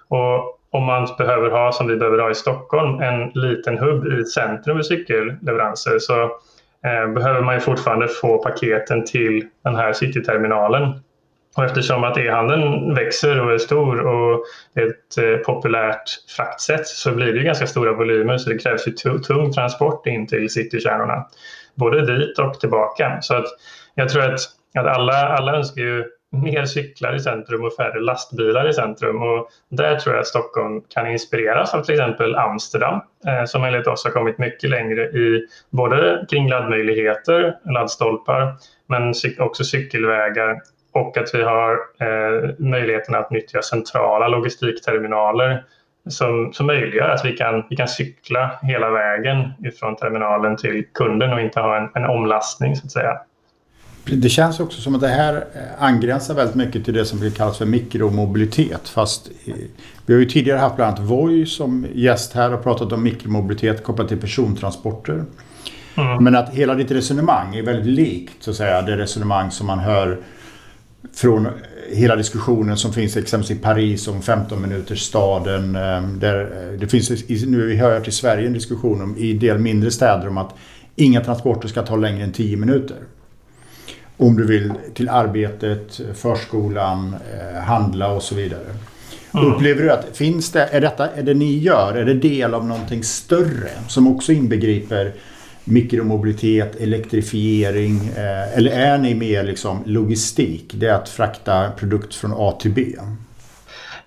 Och 0.09 0.58
om 0.71 0.85
man 0.85 1.09
behöver 1.19 1.51
ha, 1.51 1.73
som 1.73 1.87
vi 1.87 1.97
behöver 1.97 2.19
ha 2.19 2.31
i 2.31 2.35
Stockholm, 2.35 3.01
en 3.01 3.29
liten 3.29 3.79
hubb 3.79 4.07
i 4.07 4.25
centrum 4.25 4.77
med 4.77 4.87
cykelleveranser 4.87 5.99
så 5.99 6.23
eh, 6.85 7.13
behöver 7.15 7.43
man 7.43 7.55
ju 7.55 7.61
fortfarande 7.61 8.09
få 8.09 8.39
paketen 8.39 9.05
till 9.05 9.45
den 9.65 9.77
här 9.77 9.93
cityterminalen. 9.93 11.01
Och 11.57 11.65
eftersom 11.65 12.05
att 12.05 12.19
e-handeln 12.19 12.95
växer 12.95 13.41
och 13.41 13.53
är 13.53 13.59
stor 13.59 14.01
och 14.01 14.45
det 14.75 14.81
är 14.81 14.87
ett 14.87 15.19
eh, 15.19 15.37
populärt 15.37 16.03
fraktsätt 16.37 16.87
så 16.87 17.15
blir 17.15 17.33
det 17.33 17.43
ganska 17.43 17.67
stora 17.67 17.93
volymer 17.93 18.39
så 18.39 18.51
det 18.51 18.59
krävs 18.59 18.89
ju 18.89 18.93
tung 19.19 19.53
transport 19.53 20.07
in 20.07 20.27
till 20.27 20.51
citykärnorna. 20.51 21.27
Både 21.75 22.17
dit 22.17 22.39
och 22.39 22.61
tillbaka. 22.61 23.19
Så 23.21 23.35
att 23.35 23.47
jag 23.95 24.09
tror 24.09 24.23
att, 24.23 24.41
att 24.79 24.87
alla, 24.87 25.29
alla 25.29 25.57
önskar 25.57 25.83
ju 25.83 26.05
mer 26.33 26.65
cyklar 26.65 27.15
i 27.15 27.21
centrum 27.21 27.65
och 27.65 27.75
färre 27.75 28.01
lastbilar 28.01 28.69
i 28.69 28.73
centrum. 28.73 29.23
Och 29.23 29.49
där 29.69 29.97
tror 29.97 30.15
jag 30.15 30.21
att 30.21 30.27
Stockholm 30.27 30.83
kan 30.89 31.07
inspireras 31.07 31.75
av 31.75 31.83
till 31.83 31.95
exempel 31.95 32.37
Amsterdam 32.37 33.01
eh, 33.27 33.45
som 33.45 33.65
enligt 33.65 33.87
oss 33.87 34.05
har 34.05 34.11
kommit 34.11 34.39
mycket 34.39 34.71
längre 34.71 35.03
i 35.03 35.47
både 35.71 36.27
kring 36.31 36.49
laddmöjligheter, 36.49 37.57
laddstolpar, 37.65 38.55
men 38.87 39.15
också 39.39 39.65
cykelvägar 39.65 40.61
och 40.93 41.17
att 41.17 41.35
vi 41.35 41.43
har 41.43 41.73
eh, 42.01 42.51
möjligheten 42.59 43.15
att 43.15 43.31
nyttja 43.31 43.63
centrala 43.63 44.29
logistikterminaler 44.29 45.65
som, 46.09 46.53
som 46.53 46.67
möjliggör 46.67 47.09
att 47.09 47.25
vi 47.25 47.33
kan, 47.33 47.65
vi 47.71 47.77
kan 47.77 47.89
cykla 47.89 48.59
hela 48.63 48.91
vägen 48.91 49.53
från 49.81 49.97
terminalen 49.97 50.57
till 50.57 50.85
kunden 50.95 51.33
och 51.33 51.41
inte 51.41 51.61
ha 51.61 51.77
en, 51.77 51.89
en 51.95 52.05
omlastning 52.05 52.77
så 52.77 52.87
att 52.87 52.93
säga. 52.93 53.19
Det 54.13 54.29
känns 54.29 54.61
också 54.61 54.81
som 54.81 54.95
att 54.95 55.01
det 55.01 55.09
här 55.09 55.35
eh, 55.35 55.83
angränsar 55.85 56.35
väldigt 56.35 56.57
mycket 56.57 56.85
till 56.85 56.95
det 56.95 57.05
som 57.05 57.31
kallas 57.31 57.59
för 57.59 57.67
mikromobilitet. 57.67 58.89
Fast 58.89 59.31
eh, 59.45 59.55
vi 60.07 60.15
har 60.15 60.21
ju 60.21 60.27
tidigare 60.27 60.59
haft 60.59 60.77
bland 60.77 60.99
annat 60.99 61.11
Voi 61.11 61.47
som 61.47 61.87
gäst 61.95 62.33
här 62.33 62.55
och 62.55 62.63
pratat 62.63 62.93
om 62.93 63.03
mikromobilitet 63.03 63.85
kopplat 63.85 64.09
till 64.09 64.21
persontransporter. 64.21 65.25
Mm. 65.95 66.25
Men 66.25 66.37
att 66.37 66.55
hela 66.55 66.75
ditt 66.75 66.91
resonemang 66.91 67.55
är 67.55 67.63
väldigt 67.63 67.87
likt 67.87 68.43
så 68.43 68.51
att 68.51 68.57
säga 68.57 68.83
det 68.83 68.97
resonemang 68.97 69.51
som 69.51 69.67
man 69.67 69.79
hör 69.79 70.19
från 71.15 71.49
hela 71.93 72.17
diskussionen 72.17 72.77
som 72.77 72.93
finns 72.93 73.17
exempelvis 73.17 73.59
i 73.59 73.63
Paris 73.63 74.09
om 74.09 74.23
15 74.23 74.63
minuters 74.63 75.01
staden. 75.01 75.77
Eh, 75.77 76.03
där 76.03 76.77
det 76.81 76.89
finns, 76.89 77.11
nu 77.47 77.67
vi 77.67 77.77
hör 77.77 78.01
till 78.01 78.13
Sverige 78.13 78.47
en 78.47 78.53
diskussion 78.53 79.03
om, 79.03 79.17
i 79.17 79.33
del 79.33 79.59
mindre 79.59 79.91
städer 79.91 80.29
om 80.29 80.39
att 80.39 80.55
inga 80.97 81.21
transporter 81.21 81.69
ska 81.69 81.83
ta 81.83 81.97
längre 81.97 82.25
än 82.25 82.33
10 82.33 82.57
minuter 82.57 82.97
om 84.19 84.37
du 84.37 84.47
vill 84.47 84.73
till 84.95 85.09
arbetet, 85.09 86.01
förskolan, 86.15 87.17
eh, 87.33 87.61
handla 87.61 88.13
och 88.13 88.23
så 88.23 88.35
vidare. 88.35 88.67
Mm. 89.35 89.47
Upplever 89.47 89.83
du 89.83 89.93
att 89.93 90.17
finns 90.17 90.53
det, 90.53 90.63
är, 90.73 90.81
detta, 90.81 91.11
är 91.11 91.23
det 91.23 91.35
ni 91.35 91.59
gör, 91.59 91.95
är 91.95 92.05
det 92.05 92.15
del 92.15 92.55
av 92.55 92.67
någonting 92.67 93.05
större 93.05 93.71
som 93.89 94.09
också 94.09 94.33
inbegriper 94.33 95.13
mikromobilitet, 95.65 96.77
elektrifiering 96.77 97.97
eh, 98.17 98.57
eller 98.57 98.71
är 98.71 98.99
ni 98.99 99.15
mer 99.15 99.45
liksom 99.45 99.79
logistik? 99.87 100.71
Det 100.75 100.87
är 100.87 100.95
att 100.95 101.09
frakta 101.09 101.71
produkt 101.71 102.15
från 102.15 102.33
A 102.37 102.59
till 102.61 102.71
B? 102.71 102.95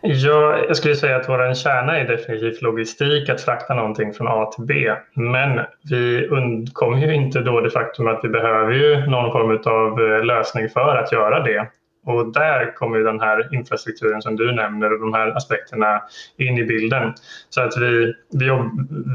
Ja, 0.01 0.57
jag 0.67 0.77
skulle 0.77 0.95
säga 0.95 1.15
att 1.15 1.29
vår 1.29 1.53
kärna 1.53 1.99
är 1.99 2.07
definitivt 2.07 2.61
logistik, 2.61 3.29
att 3.29 3.41
frakta 3.41 3.73
någonting 3.73 4.13
från 4.13 4.27
A 4.27 4.45
till 4.45 4.65
B. 4.65 4.91
Men 5.13 5.59
vi 5.89 6.27
undkommer 6.27 6.97
ju 6.97 7.13
inte 7.13 7.39
då 7.39 7.61
det 7.61 7.69
faktum 7.69 8.07
att 8.07 8.19
vi 8.23 8.29
behöver 8.29 8.71
ju 8.71 9.05
någon 9.05 9.31
form 9.31 9.59
av 9.65 10.01
eh, 10.01 10.25
lösning 10.25 10.69
för 10.69 10.95
att 10.95 11.11
göra 11.11 11.43
det. 11.43 11.67
Och 12.05 12.33
där 12.33 12.75
kommer 12.75 12.99
den 12.99 13.19
här 13.19 13.55
infrastrukturen 13.55 14.21
som 14.21 14.35
du 14.35 14.51
nämner 14.51 14.93
och 14.93 14.99
de 14.99 15.13
här 15.13 15.37
aspekterna 15.37 16.01
in 16.37 16.57
i 16.57 16.63
bilden. 16.63 17.13
Så 17.49 17.61
att 17.61 17.77
vi, 17.77 18.13
vi, 18.31 18.49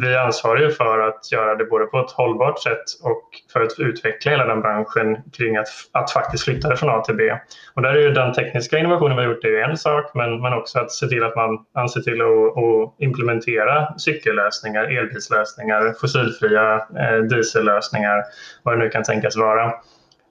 vi 0.01 0.15
är 0.15 0.19
ansvariga 0.19 0.71
för 0.71 0.99
att 1.09 1.33
göra 1.33 1.55
det 1.55 1.65
både 1.65 1.87
på 1.87 1.99
ett 1.99 2.11
hållbart 2.11 2.63
sätt 2.63 2.85
och 3.03 3.23
för 3.53 3.61
att 3.61 3.79
utveckla 3.79 4.31
hela 4.31 4.47
den 4.47 4.61
branschen 4.61 5.17
kring 5.33 5.57
att, 5.57 5.69
att 5.93 6.11
faktiskt 6.11 6.45
flytta 6.45 6.69
det 6.69 6.77
från 6.77 6.91
A 6.91 7.01
till 7.01 7.15
B. 7.15 7.33
Och 7.75 7.83
där 7.83 7.95
är 7.95 8.01
ju 8.01 8.11
den 8.11 8.33
tekniska 8.33 8.79
innovationen 8.79 9.17
vi 9.17 9.23
har 9.23 9.31
gjort 9.31 9.43
det 9.43 9.61
är 9.61 9.69
en 9.69 9.77
sak, 9.77 10.15
men, 10.15 10.43
men 10.43 10.53
också 10.53 10.79
att 10.79 10.93
se 10.93 11.07
till 11.07 11.25
att 11.25 11.37
man 11.37 11.59
anser 11.75 12.01
till 12.01 12.21
att, 12.21 12.29
att 12.29 12.95
implementera 12.99 13.99
cykellösningar, 13.99 14.85
elbilslösningar, 14.85 15.95
fossilfria 16.01 16.75
eh, 16.75 17.19
diesellösningar, 17.31 18.23
vad 18.63 18.75
det 18.75 18.85
nu 18.85 18.91
kan 18.91 19.03
tänkas 19.03 19.37
vara. 19.37 19.73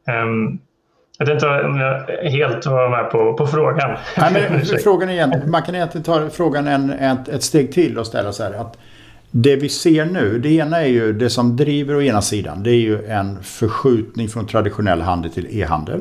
Um, 0.08 0.60
jag 1.18 1.26
vet 1.26 1.34
inte 1.34 1.48
om 1.48 1.78
jag 1.80 2.30
helt 2.30 2.66
var 2.66 2.90
med 2.90 3.12
på, 3.12 3.34
på 3.34 3.48
frågan. 3.48 3.98
Nej, 4.18 4.50
men 4.50 4.66
frågan 4.84 5.10
är 5.10 5.48
man 5.48 5.62
kan 5.62 5.76
egentligen 5.76 6.04
ta 6.04 6.30
frågan 6.30 6.68
en, 6.68 6.90
ett, 6.90 7.28
ett 7.28 7.44
steg 7.44 7.74
till 7.74 7.98
och 7.98 8.08
ställa 8.08 8.34
så 8.34 8.44
här. 8.44 8.54
Att 8.54 8.78
det 9.32 9.56
vi 9.56 9.70
ser 9.70 10.06
nu, 10.06 10.40
det 10.40 10.50
ena 10.50 10.82
är 10.82 10.88
ju 10.88 11.14
det 11.14 11.30
som 11.30 11.56
driver 11.56 11.96
å 11.96 12.02
ena 12.02 12.22
sidan. 12.22 12.64
Det 12.64 12.72
är 12.72 12.80
ju 12.80 13.06
en 13.06 13.44
förskjutning 13.44 14.30
från 14.30 14.48
traditionell 14.48 15.02
handel 15.02 15.32
till 15.32 15.48
e-handel. 15.62 16.00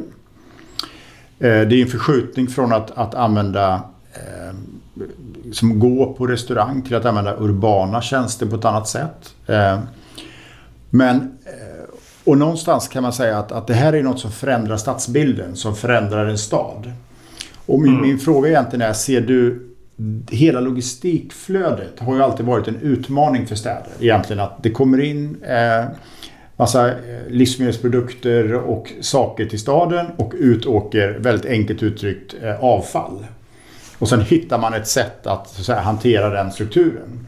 Eh, 1.38 1.60
det 1.60 1.76
är 1.76 1.82
en 1.82 1.88
förskjutning 1.88 2.48
från 2.48 2.72
att, 2.72 2.90
att 2.90 3.14
använda 3.14 3.74
eh, 4.12 4.54
som 5.52 5.80
gå 5.80 6.14
på 6.14 6.26
restaurang 6.26 6.82
till 6.82 6.96
att 6.96 7.04
använda 7.04 7.36
urbana 7.38 8.02
tjänster 8.02 8.46
på 8.46 8.56
ett 8.56 8.64
annat 8.64 8.88
sätt. 8.88 9.34
Eh, 9.46 9.78
men 10.90 11.38
och 12.24 12.38
någonstans 12.38 12.88
kan 12.88 13.02
man 13.02 13.12
säga 13.12 13.38
att, 13.38 13.52
att 13.52 13.66
det 13.66 13.74
här 13.74 13.92
är 13.92 14.02
något 14.02 14.20
som 14.20 14.32
förändrar 14.32 14.76
stadsbilden, 14.76 15.56
som 15.56 15.76
förändrar 15.76 16.26
en 16.26 16.38
stad. 16.38 16.92
Och 17.66 17.80
min, 17.80 17.92
mm. 17.92 18.02
min 18.02 18.18
fråga 18.18 18.48
egentligen 18.48 18.88
är, 18.88 18.92
ser 18.92 19.20
du 19.20 19.70
Hela 20.30 20.60
logistikflödet 20.60 22.00
har 22.00 22.14
ju 22.14 22.22
alltid 22.22 22.46
varit 22.46 22.68
en 22.68 22.80
utmaning 22.80 23.46
för 23.46 23.54
städer. 23.54 23.88
Egentligen 24.00 24.40
att 24.40 24.62
det 24.62 24.70
kommer 24.70 25.00
in 25.00 25.42
eh, 25.42 25.84
massa 26.56 26.88
eh, 26.88 26.94
livsmedelsprodukter 27.28 28.54
och 28.54 28.92
saker 29.00 29.46
till 29.46 29.58
staden 29.58 30.06
och 30.16 30.32
ut 30.36 30.66
åker, 30.66 31.18
väldigt 31.18 31.50
enkelt 31.50 31.82
uttryckt, 31.82 32.34
eh, 32.42 32.64
avfall. 32.64 33.26
Och 33.98 34.08
sen 34.08 34.20
hittar 34.20 34.58
man 34.58 34.74
ett 34.74 34.88
sätt 34.88 35.26
att, 35.26 35.58
att 35.58 35.64
säga, 35.64 35.80
hantera 35.80 36.28
den 36.28 36.52
strukturen. 36.52 37.26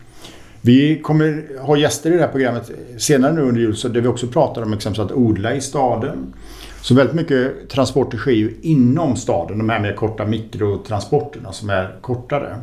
Vi 0.66 1.00
kommer 1.02 1.58
ha 1.60 1.76
gäster 1.76 2.10
i 2.10 2.14
det 2.14 2.20
här 2.20 2.28
programmet 2.28 2.70
senare 2.98 3.32
nu 3.32 3.40
under 3.40 3.60
jul 3.60 3.76
så 3.76 3.88
där 3.88 4.00
vi 4.00 4.08
också 4.08 4.26
pratar 4.26 4.62
om 4.62 4.70
liksom, 4.72 4.92
exempelvis 4.92 5.12
att 5.12 5.18
odla 5.18 5.54
i 5.54 5.60
staden. 5.60 6.34
Så 6.80 6.94
väldigt 6.94 7.14
mycket 7.14 7.70
transporter 7.70 8.18
sker 8.18 8.32
ju 8.32 8.54
inom 8.62 9.16
staden, 9.16 9.58
de 9.58 9.68
här 9.68 9.80
mer 9.80 9.92
korta 9.92 10.24
mikrotransporterna 10.24 11.52
som 11.52 11.70
är 11.70 11.94
kortare. 12.00 12.56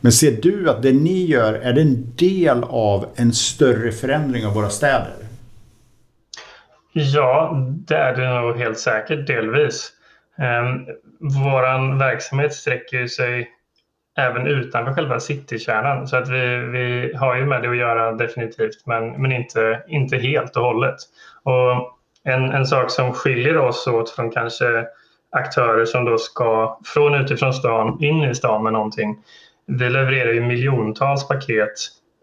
Men 0.00 0.12
ser 0.12 0.32
du 0.42 0.70
att 0.70 0.82
det 0.82 0.92
ni 0.92 1.26
gör, 1.26 1.54
är 1.54 1.72
det 1.72 1.80
en 1.80 2.12
del 2.16 2.64
av 2.64 3.06
en 3.14 3.32
större 3.32 3.92
förändring 3.92 4.46
av 4.46 4.54
våra 4.54 4.70
städer? 4.70 5.14
Ja, 6.92 7.56
det 7.86 7.94
är 7.94 8.16
det 8.16 8.40
nog 8.40 8.56
helt 8.58 8.78
säkert 8.78 9.26
delvis. 9.26 9.92
Vår 11.18 11.50
våran 11.52 11.98
verksamhet 11.98 12.54
sträcker 12.54 13.06
sig 13.06 13.48
även 14.20 14.46
utanför 14.46 14.94
själva 14.94 15.20
citykärnan. 15.20 16.08
Så 16.08 16.16
att 16.16 16.28
vi, 16.28 16.56
vi 16.56 17.14
har 17.16 17.36
ju 17.36 17.46
med 17.46 17.62
det 17.62 17.70
att 17.70 17.76
göra 17.76 18.12
definitivt, 18.12 18.86
men, 18.86 19.22
men 19.22 19.32
inte, 19.32 19.82
inte 19.88 20.16
helt 20.16 20.56
och 20.56 20.62
hållet. 20.62 20.96
Och 21.42 21.98
en, 22.24 22.52
en 22.52 22.66
sak 22.66 22.90
som 22.90 23.12
skiljer 23.12 23.58
oss 23.58 23.86
åt 23.86 24.10
från 24.10 24.30
kanske 24.30 24.86
aktörer 25.32 25.84
som 25.84 26.04
då 26.04 26.18
ska 26.18 26.78
från 26.84 27.14
utifrån 27.14 27.52
stan 27.52 28.04
in 28.04 28.24
i 28.24 28.34
stan 28.34 28.62
med 28.62 28.72
någonting. 28.72 29.16
Vi 29.66 29.90
levererar 29.90 30.32
ju 30.32 30.40
miljontals 30.40 31.28
paket 31.28 31.72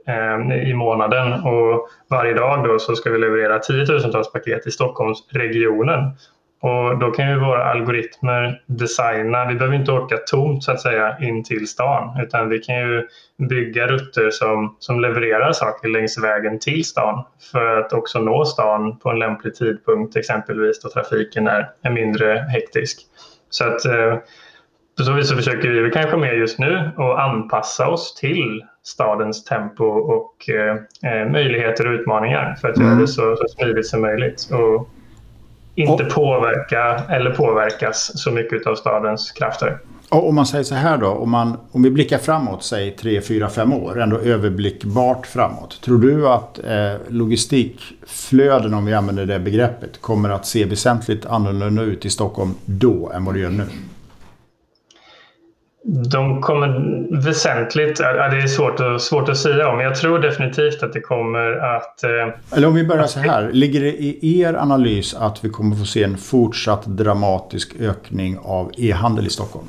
eh, 0.08 0.70
i 0.70 0.74
månaden 0.74 1.34
och 1.34 1.90
varje 2.10 2.34
dag 2.34 2.64
då 2.64 2.80
så 2.80 2.96
ska 2.96 3.10
vi 3.10 3.18
leverera 3.18 3.60
tiotusentals 3.60 4.32
paket 4.32 4.68
i 4.68 4.72
Stockholmsregionen. 4.72 6.12
Och 6.60 6.98
då 7.00 7.12
kan 7.12 7.30
ju 7.30 7.40
våra 7.40 7.64
algoritmer 7.64 8.62
designa, 8.66 9.46
vi 9.46 9.56
behöver 9.56 9.76
inte 9.76 9.92
åka 9.92 10.18
tomt 10.18 10.64
så 10.64 10.72
att 10.72 10.82
säga 10.82 11.18
in 11.22 11.44
till 11.44 11.68
stan 11.68 12.22
utan 12.22 12.50
vi 12.50 12.60
kan 12.60 12.76
ju 12.76 13.08
bygga 13.50 13.88
rutter 13.88 14.30
som, 14.30 14.76
som 14.80 15.00
levererar 15.00 15.52
saker 15.52 15.88
längs 15.88 16.18
vägen 16.18 16.60
till 16.60 16.86
stan 16.86 17.24
för 17.52 17.78
att 17.78 17.94
också 17.94 18.20
nå 18.20 18.46
stan 18.46 19.00
på 19.00 19.10
en 19.10 19.20
lämplig 19.20 19.56
tidpunkt 19.56 20.16
exempelvis 20.16 20.82
då 20.82 20.90
trafiken 20.90 21.48
är, 21.48 21.70
är 21.82 21.92
mindre 21.92 22.46
hektisk. 22.50 23.00
Så 23.50 23.64
att 23.64 23.86
eh, 23.86 24.18
på 24.98 25.04
så 25.04 25.14
vis 25.14 25.30
så 25.30 25.36
försöker 25.36 25.70
vi 25.70 25.92
kanske 25.92 26.18
mer 26.18 26.34
just 26.34 26.60
nu 26.60 26.92
att 26.98 27.20
anpassa 27.20 27.88
oss 27.88 28.16
till 28.16 28.64
stadens 28.84 29.44
tempo 29.44 29.86
och 29.86 30.50
eh, 30.50 30.76
eh 31.12 31.30
möjligheter 31.32 31.88
och 31.88 32.00
utmaningar 32.00 32.56
för 32.62 32.70
att 32.70 32.78
mm. 32.78 32.90
göra 32.90 33.00
det 33.00 33.08
så, 33.08 33.36
så 33.36 33.48
smidigt 33.48 33.88
som 33.88 34.02
möjligt. 34.02 34.50
Och 34.52 34.90
inte 35.78 36.04
och, 36.04 36.10
påverka 36.10 37.04
eller 37.10 37.32
påverkas 37.32 38.12
så 38.16 38.32
mycket 38.32 38.68
av 38.68 38.76
stadens 38.76 39.32
krafter. 39.32 39.78
Och 40.10 40.30
om 40.30 40.36
man 40.36 40.46
säger 40.46 40.64
så 40.64 40.76
här 40.76 40.98
då, 40.98 41.08
om, 41.08 41.30
man, 41.30 41.58
om 41.72 41.84
vi 41.84 41.90
blickar 41.90 42.18
framåt, 42.18 42.64
säg 42.64 42.92
3, 42.92 43.22
4, 43.22 43.50
5 43.50 43.74
år, 43.74 44.02
ändå 44.02 44.18
överblickbart 44.18 45.28
framåt. 45.28 45.82
Tror 45.82 46.00
du 46.00 46.28
att 46.28 46.60
eh, 46.60 46.94
logistikflöden, 47.08 48.74
om 48.74 48.86
vi 48.86 48.94
använder 48.94 49.26
det 49.26 49.40
begreppet, 49.40 50.02
kommer 50.02 50.30
att 50.30 50.46
se 50.46 50.66
väsentligt 50.66 51.26
annorlunda 51.26 51.82
ut 51.82 52.06
i 52.06 52.10
Stockholm 52.10 52.54
då 52.66 53.12
än 53.16 53.26
vad 53.26 53.36
det 53.36 53.40
gör 53.40 53.50
nu? 53.50 53.66
De 55.90 56.42
kommer 56.42 56.68
väsentligt, 57.24 58.00
ja, 58.00 58.30
det 58.30 58.38
är 58.38 58.48
svårt 58.48 58.80
att, 58.80 59.02
svårt 59.02 59.30
att 59.30 59.38
säga 59.38 59.70
om, 59.70 59.76
men 59.78 59.86
jag 59.86 59.96
tror 59.96 60.20
definitivt 60.20 60.84
att 60.84 60.94
det 60.94 61.00
kommer 61.00 61.52
att... 61.52 62.04
Eh, 62.04 62.58
Eller 62.58 62.68
om 62.68 62.74
vi 62.74 62.86
börjar 62.86 63.04
så 63.04 63.20
här, 63.20 63.50
ligger 63.52 63.82
det 63.82 63.92
i 63.98 64.42
er 64.42 64.54
analys 64.54 65.14
att 65.14 65.46
vi 65.46 65.50
kommer 65.50 65.76
få 65.76 65.86
se 65.86 66.04
en 66.04 66.18
fortsatt 66.18 66.86
dramatisk 66.86 67.76
ökning 67.80 68.38
av 68.44 68.72
e-handel 68.78 69.28
i 69.28 69.30
Stockholm? 69.30 69.68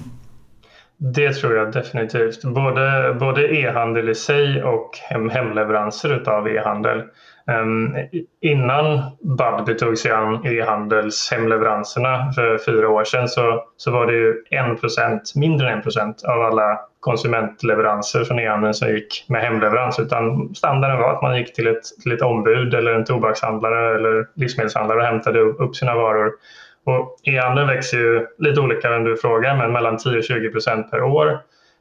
Det 0.97 1.33
tror 1.33 1.57
jag 1.57 1.73
definitivt. 1.73 2.43
Både, 2.45 3.17
både 3.21 3.55
e-handel 3.55 4.09
i 4.09 4.15
sig 4.15 4.63
och 4.63 4.91
hem, 5.11 5.31
hemleveranser 5.31 6.29
av 6.29 6.49
e-handel. 6.49 7.03
Ehm, 7.49 7.97
innan 8.41 9.01
Babby 9.21 9.75
tog 9.75 9.99
sig 9.99 10.13
an 10.13 10.47
e-handels 10.47 11.31
hemleveranserna 11.33 12.33
för 12.33 12.59
fyra 12.59 12.89
år 12.89 13.05
sedan 13.05 13.29
så, 13.29 13.65
så 13.77 13.91
var 13.91 14.07
det 14.07 14.13
ju 14.13 14.43
1 14.51 15.35
mindre 15.35 15.71
än 15.71 15.79
1 15.79 16.25
av 16.25 16.43
alla 16.43 16.81
konsumentleveranser 17.01 18.25
från 18.25 18.39
e-handeln 18.39 18.75
som 18.75 18.89
gick 18.89 19.25
med 19.29 19.43
hemleverans. 19.43 19.99
Utan 19.99 20.55
standarden 20.55 20.99
var 20.99 21.13
att 21.13 21.23
man 21.23 21.39
gick 21.39 21.55
till 21.55 21.67
ett, 21.67 21.83
till 22.03 22.13
ett 22.13 22.23
ombud 22.23 22.75
eller 22.75 22.93
en 22.93 23.05
tobakshandlare 23.05 23.95
eller 23.95 24.27
livsmedelshandlare 24.35 24.99
och 24.99 25.07
hämtade 25.07 25.41
upp 25.41 25.77
sina 25.77 25.95
varor. 25.95 26.33
Och 26.85 27.17
e-handeln 27.23 27.69
växer 27.69 27.99
ju 27.99 28.27
lite 28.39 28.61
olika 28.61 28.91
vem 28.91 29.05
du 29.05 29.17
frågar, 29.17 29.57
men 29.57 29.73
mellan 29.73 29.97
10 29.97 30.19
och 30.19 30.25
20 30.25 30.51
procent 30.51 30.91
per 30.91 31.03
år. 31.03 31.39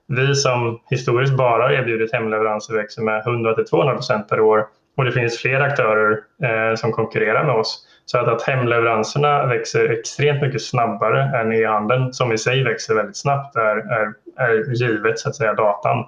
Vi 0.07 0.35
som 0.35 0.79
historiskt 0.89 1.37
bara 1.37 1.73
erbjudit 1.73 2.13
hemleveranser 2.13 2.73
växer 2.73 3.01
med 3.01 3.27
100 3.27 3.53
till 3.53 3.65
200 3.65 3.93
procent 3.93 4.29
per 4.29 4.39
år 4.39 4.65
och 4.97 5.05
det 5.05 5.11
finns 5.11 5.37
fler 5.37 5.59
aktörer 5.59 6.19
eh, 6.43 6.75
som 6.75 6.91
konkurrerar 6.91 7.43
med 7.43 7.55
oss. 7.55 7.87
Så 8.05 8.17
att, 8.17 8.27
att 8.27 8.41
hemleveranserna 8.41 9.45
växer 9.45 9.89
extremt 9.89 10.41
mycket 10.41 10.61
snabbare 10.61 11.39
än 11.39 11.53
e-handeln 11.53 12.13
som 12.13 12.31
i 12.31 12.37
sig 12.37 12.63
växer 12.63 12.95
väldigt 12.95 13.17
snabbt 13.17 13.55
är, 13.55 13.77
är, 13.77 14.13
är 14.35 14.73
givet 14.73 15.19
så 15.19 15.29
att 15.29 15.35
säga 15.35 15.53
datan. 15.53 16.05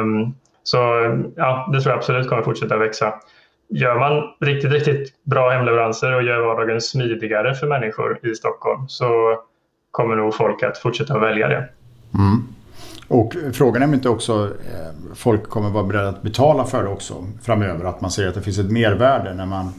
Um, 0.00 0.34
så 0.62 0.76
ja, 1.36 1.68
det 1.72 1.80
tror 1.80 1.92
jag 1.92 1.98
absolut 1.98 2.28
kommer 2.28 2.42
fortsätta 2.42 2.76
växa. 2.76 3.14
Gör 3.68 3.98
man 3.98 4.22
riktigt, 4.40 4.72
riktigt 4.72 5.24
bra 5.24 5.50
hemleveranser 5.50 6.14
och 6.14 6.22
gör 6.22 6.40
vardagen 6.40 6.80
smidigare 6.80 7.54
för 7.54 7.66
människor 7.66 8.26
i 8.26 8.34
Stockholm 8.34 8.88
så 8.88 9.40
kommer 9.90 10.16
nog 10.16 10.34
folk 10.34 10.62
att 10.62 10.78
fortsätta 10.78 11.18
välja 11.18 11.48
det. 11.48 11.68
Mm. 12.14 12.42
Och 13.10 13.36
frågan 13.52 13.82
är 13.82 13.86
om 13.86 13.94
inte 13.94 14.08
också 14.08 14.44
eh, 14.44 15.14
folk 15.14 15.48
kommer 15.48 15.70
vara 15.70 15.84
beredda 15.84 16.08
att 16.08 16.22
betala 16.22 16.64
för 16.64 16.82
det 16.82 16.88
också 16.88 17.26
framöver. 17.42 17.84
Att 17.84 18.00
man 18.00 18.10
ser 18.10 18.28
att 18.28 18.34
det 18.34 18.42
finns 18.42 18.58
ett 18.58 18.70
mervärde 18.70 19.34
när 19.34 19.46
man 19.46 19.72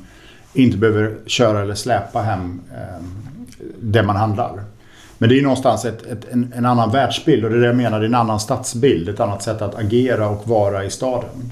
inte 0.54 0.78
behöver 0.78 1.16
köra 1.26 1.62
eller 1.62 1.76
släpa 1.76 2.22
hem 2.22 2.62
eh, 2.72 3.04
det 3.80 4.04
man 4.04 4.16
handlar. 4.16 4.64
Men 5.18 5.30
det 5.30 5.36
är 5.36 5.38
ju 5.38 5.44
någonstans 5.44 5.86
ett, 5.86 6.06
ett, 6.06 6.26
en, 6.32 6.54
en, 6.56 6.66
annan 6.66 6.92
världsbild 6.92 7.46
och 7.46 7.52
det 7.52 7.58
är 7.58 7.60
det 7.60 7.68
jag 7.68 7.76
menar, 7.76 8.00
det 8.00 8.06
är 8.06 8.08
en 8.08 8.16
annan 8.16 8.40
stadsbild. 8.40 9.10
Ett 9.10 9.20
annat 9.20 9.44
sätt 9.44 9.62
att 9.62 9.76
agera 9.76 10.30
och 10.30 10.48
vara 10.48 10.86
i 10.86 10.90
staden. 10.90 11.52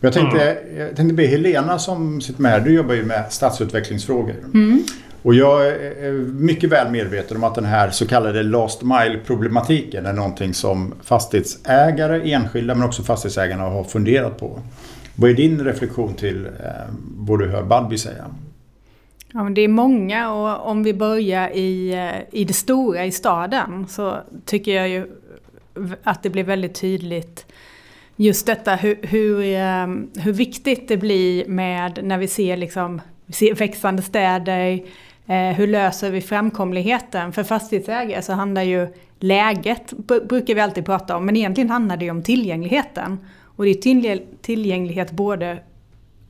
Jag 0.00 0.12
tänkte, 0.12 0.50
mm. 0.50 0.78
jag 0.78 0.96
tänkte 0.96 1.14
be 1.14 1.26
Helena 1.26 1.78
som 1.78 2.20
sitter 2.20 2.42
med 2.42 2.50
här, 2.50 2.60
du 2.60 2.74
jobbar 2.74 2.94
ju 2.94 3.04
med 3.04 3.24
stadsutvecklingsfrågor. 3.30 4.34
Mm. 4.54 4.84
Och 5.22 5.34
jag 5.34 5.68
är 5.68 6.12
mycket 6.32 6.70
väl 6.70 6.90
medveten 6.90 7.36
om 7.36 7.44
att 7.44 7.54
den 7.54 7.64
här 7.64 7.90
så 7.90 8.06
kallade 8.06 8.42
last 8.42 8.82
mile-problematiken 8.82 10.06
är 10.06 10.12
någonting 10.12 10.54
som 10.54 10.94
fastighetsägare, 11.02 12.32
enskilda 12.32 12.74
men 12.74 12.86
också 12.86 13.02
fastighetsägarna 13.02 13.62
har 13.62 13.84
funderat 13.84 14.38
på. 14.38 14.60
Vad 15.14 15.30
är 15.30 15.34
din 15.34 15.64
reflektion 15.64 16.14
till 16.14 16.46
eh, 16.46 16.50
vad 17.16 17.38
du 17.38 17.48
hör 17.48 17.62
Badby 17.62 17.98
säga? 17.98 18.24
Ja, 19.32 19.44
men 19.44 19.54
det 19.54 19.60
är 19.60 19.68
många 19.68 20.32
och 20.32 20.70
om 20.70 20.82
vi 20.82 20.94
börjar 20.94 21.50
i, 21.50 21.92
eh, 21.92 22.40
i 22.40 22.44
det 22.44 22.52
stora 22.52 23.04
i 23.04 23.12
staden 23.12 23.86
så 23.88 24.16
tycker 24.44 24.74
jag 24.74 24.88
ju 24.88 25.06
att 26.02 26.22
det 26.22 26.30
blir 26.30 26.44
väldigt 26.44 26.74
tydligt 26.74 27.46
just 28.16 28.46
detta 28.46 28.74
hur, 28.74 28.98
hur, 29.02 29.36
hur 30.20 30.32
viktigt 30.32 30.88
det 30.88 30.96
blir 30.96 31.48
med 31.48 32.00
när 32.02 32.18
vi 32.18 32.28
ser, 32.28 32.56
liksom, 32.56 33.00
vi 33.26 33.32
ser 33.32 33.54
växande 33.54 34.02
städer, 34.02 34.80
Eh, 35.30 35.54
hur 35.56 35.66
löser 35.66 36.10
vi 36.10 36.20
framkomligheten? 36.20 37.32
För 37.32 37.42
fastighetsägare 37.42 38.22
så 38.22 38.32
handlar 38.32 38.62
ju 38.62 38.88
läget, 39.18 39.92
brukar 40.28 40.54
vi 40.54 40.60
alltid 40.60 40.84
prata 40.84 41.16
om, 41.16 41.26
men 41.26 41.36
egentligen 41.36 41.70
handlar 41.70 41.96
det 41.96 42.04
ju 42.04 42.10
om 42.10 42.22
tillgängligheten. 42.22 43.18
Och 43.42 43.64
det 43.64 43.70
är 43.70 44.42
tillgänglighet 44.42 45.10
både 45.10 45.58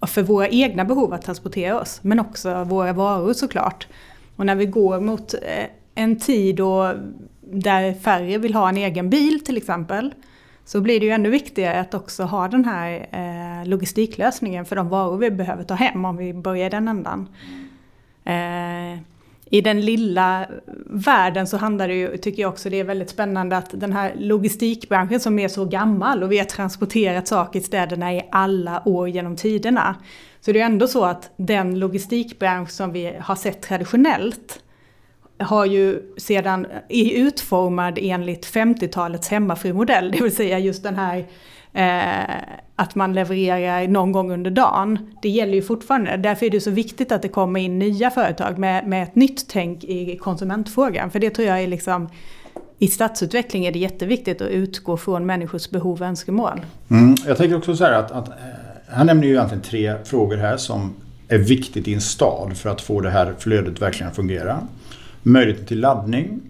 för 0.07 0.23
våra 0.23 0.49
egna 0.49 0.85
behov 0.85 1.13
att 1.13 1.23
transportera 1.23 1.81
oss, 1.81 2.01
men 2.03 2.21
också 2.21 2.65
våra 2.65 2.93
varor 2.93 3.33
såklart. 3.33 3.89
Och 4.37 4.47
när 4.47 4.55
vi 4.55 4.67
går 4.67 5.01
mot 5.01 5.35
eh, 5.35 5.67
en 5.95 6.19
tid 6.19 6.57
då, 6.57 6.95
där 7.41 7.95
färre 7.95 8.39
vill 8.39 8.55
ha 8.55 8.69
en 8.69 8.77
egen 8.77 9.11
bil 9.11 9.45
till 9.45 9.57
exempel, 9.57 10.15
så 10.65 10.81
blir 10.81 11.01
det 11.01 11.07
ju 11.07 11.13
ännu 11.13 11.31
viktigare 11.31 11.81
att 11.81 11.95
också 11.95 12.23
ha 12.23 12.49
den 12.49 12.65
här 12.65 13.09
eh, 13.13 13.69
logistiklösningen 13.69 14.65
för 14.65 14.77
de 14.77 14.89
varor 14.89 15.17
vi 15.17 15.31
behöver 15.31 15.65
ta 15.65 15.75
hem 15.75 16.05
om 16.05 16.17
vi 16.17 16.35
börjar 16.35 16.67
i 16.67 16.71
den 16.71 16.89
ändan. 16.89 17.29
Eh, 18.31 18.99
I 19.51 19.61
den 19.61 19.81
lilla 19.81 20.47
världen 20.87 21.47
så 21.47 21.57
handlar 21.57 21.89
det 21.89 21.95
ju, 21.95 22.17
tycker 22.17 22.43
jag 22.43 22.49
också 22.49 22.71
det 22.71 22.81
är 22.81 22.85
väldigt 22.85 23.11
spännande 23.11 23.57
att 23.57 23.71
den 23.73 23.93
här 23.93 24.13
logistikbranschen 24.19 25.21
som 25.21 25.39
är 25.39 25.49
så 25.49 25.65
gammal 25.65 26.23
och 26.23 26.33
vi 26.33 26.39
har 26.39 26.45
transporterat 26.45 27.29
saker 27.29 27.59
i 27.59 27.63
städerna 27.63 28.15
i 28.15 28.29
alla 28.33 28.83
år 28.89 29.09
genom 29.09 29.37
tiderna. 29.37 29.97
Så 30.41 30.53
det 30.53 30.61
är 30.61 30.67
ändå 30.67 30.89
så 30.89 31.05
att 31.05 31.31
den 31.37 31.79
logistikbransch 31.79 32.71
som 32.71 32.93
vi 32.93 33.17
har 33.21 33.37
sett 33.37 33.63
traditionellt 33.63 34.63
har 35.39 35.65
ju 35.65 36.03
sedan, 36.17 36.67
är 36.89 37.13
utformad 37.13 37.99
enligt 38.03 38.47
50-talets 38.47 39.29
hemmafrumodell, 39.29 40.11
det 40.11 40.23
vill 40.23 40.37
säga 40.37 40.59
just 40.59 40.83
den 40.83 40.97
här 40.97 41.27
eh, 41.73 42.37
att 42.77 42.95
man 42.95 43.15
levererar 43.15 43.89
någon 43.89 44.13
gång 44.13 44.33
under 44.33 44.51
dagen. 44.51 44.99
Det 45.23 45.29
gäller 45.29 45.55
ju 45.55 45.63
fortfarande. 45.63 46.17
Därför 46.17 46.47
är 46.47 46.51
det 46.51 46.61
så 46.61 46.71
viktigt 46.71 47.13
att 47.13 47.23
det 47.23 47.29
kommer 47.29 47.61
in 47.61 47.79
nya 47.79 48.11
företag 48.11 48.59
med, 48.59 48.87
med 48.87 49.03
ett 49.03 49.15
nytt 49.15 49.49
tänk 49.49 49.85
i 49.85 50.17
konsumentfrågan. 50.17 51.11
För 51.11 51.19
det 51.19 51.31
tror 51.31 51.49
jag 51.49 51.63
är 51.63 51.67
liksom 51.67 52.09
i 52.79 52.89
stadsutveckling 52.89 53.67
är 53.67 53.73
det 53.73 53.79
jätteviktigt 53.79 54.41
att 54.43 54.49
utgå 54.49 54.97
från 54.97 55.27
människors 55.27 55.71
behov 55.71 56.01
och 56.01 56.07
önskemål. 56.07 56.61
Mm, 56.89 57.15
jag 57.27 57.37
tänker 57.37 57.57
också 57.57 57.77
så 57.77 57.85
här 57.85 57.93
att, 57.93 58.11
att 58.11 58.29
eh, 58.29 58.35
han 58.89 59.07
nämner 59.07 59.27
ju 59.27 59.33
egentligen 59.33 59.63
tre 59.63 59.95
frågor 60.05 60.37
här 60.37 60.57
som 60.57 60.95
är 61.29 61.39
viktigt 61.39 61.89
i 61.89 61.95
en 61.95 62.01
stad 62.01 62.57
för 62.57 62.71
att 62.71 62.81
få 62.81 63.01
det 63.01 63.11
här 63.11 63.35
flödet 63.39 63.83
verkligen 63.83 64.11
att 64.11 64.17
fungera. 64.17 64.67
Möjligheten 65.23 65.67
till 65.67 65.81
laddning, 65.81 66.41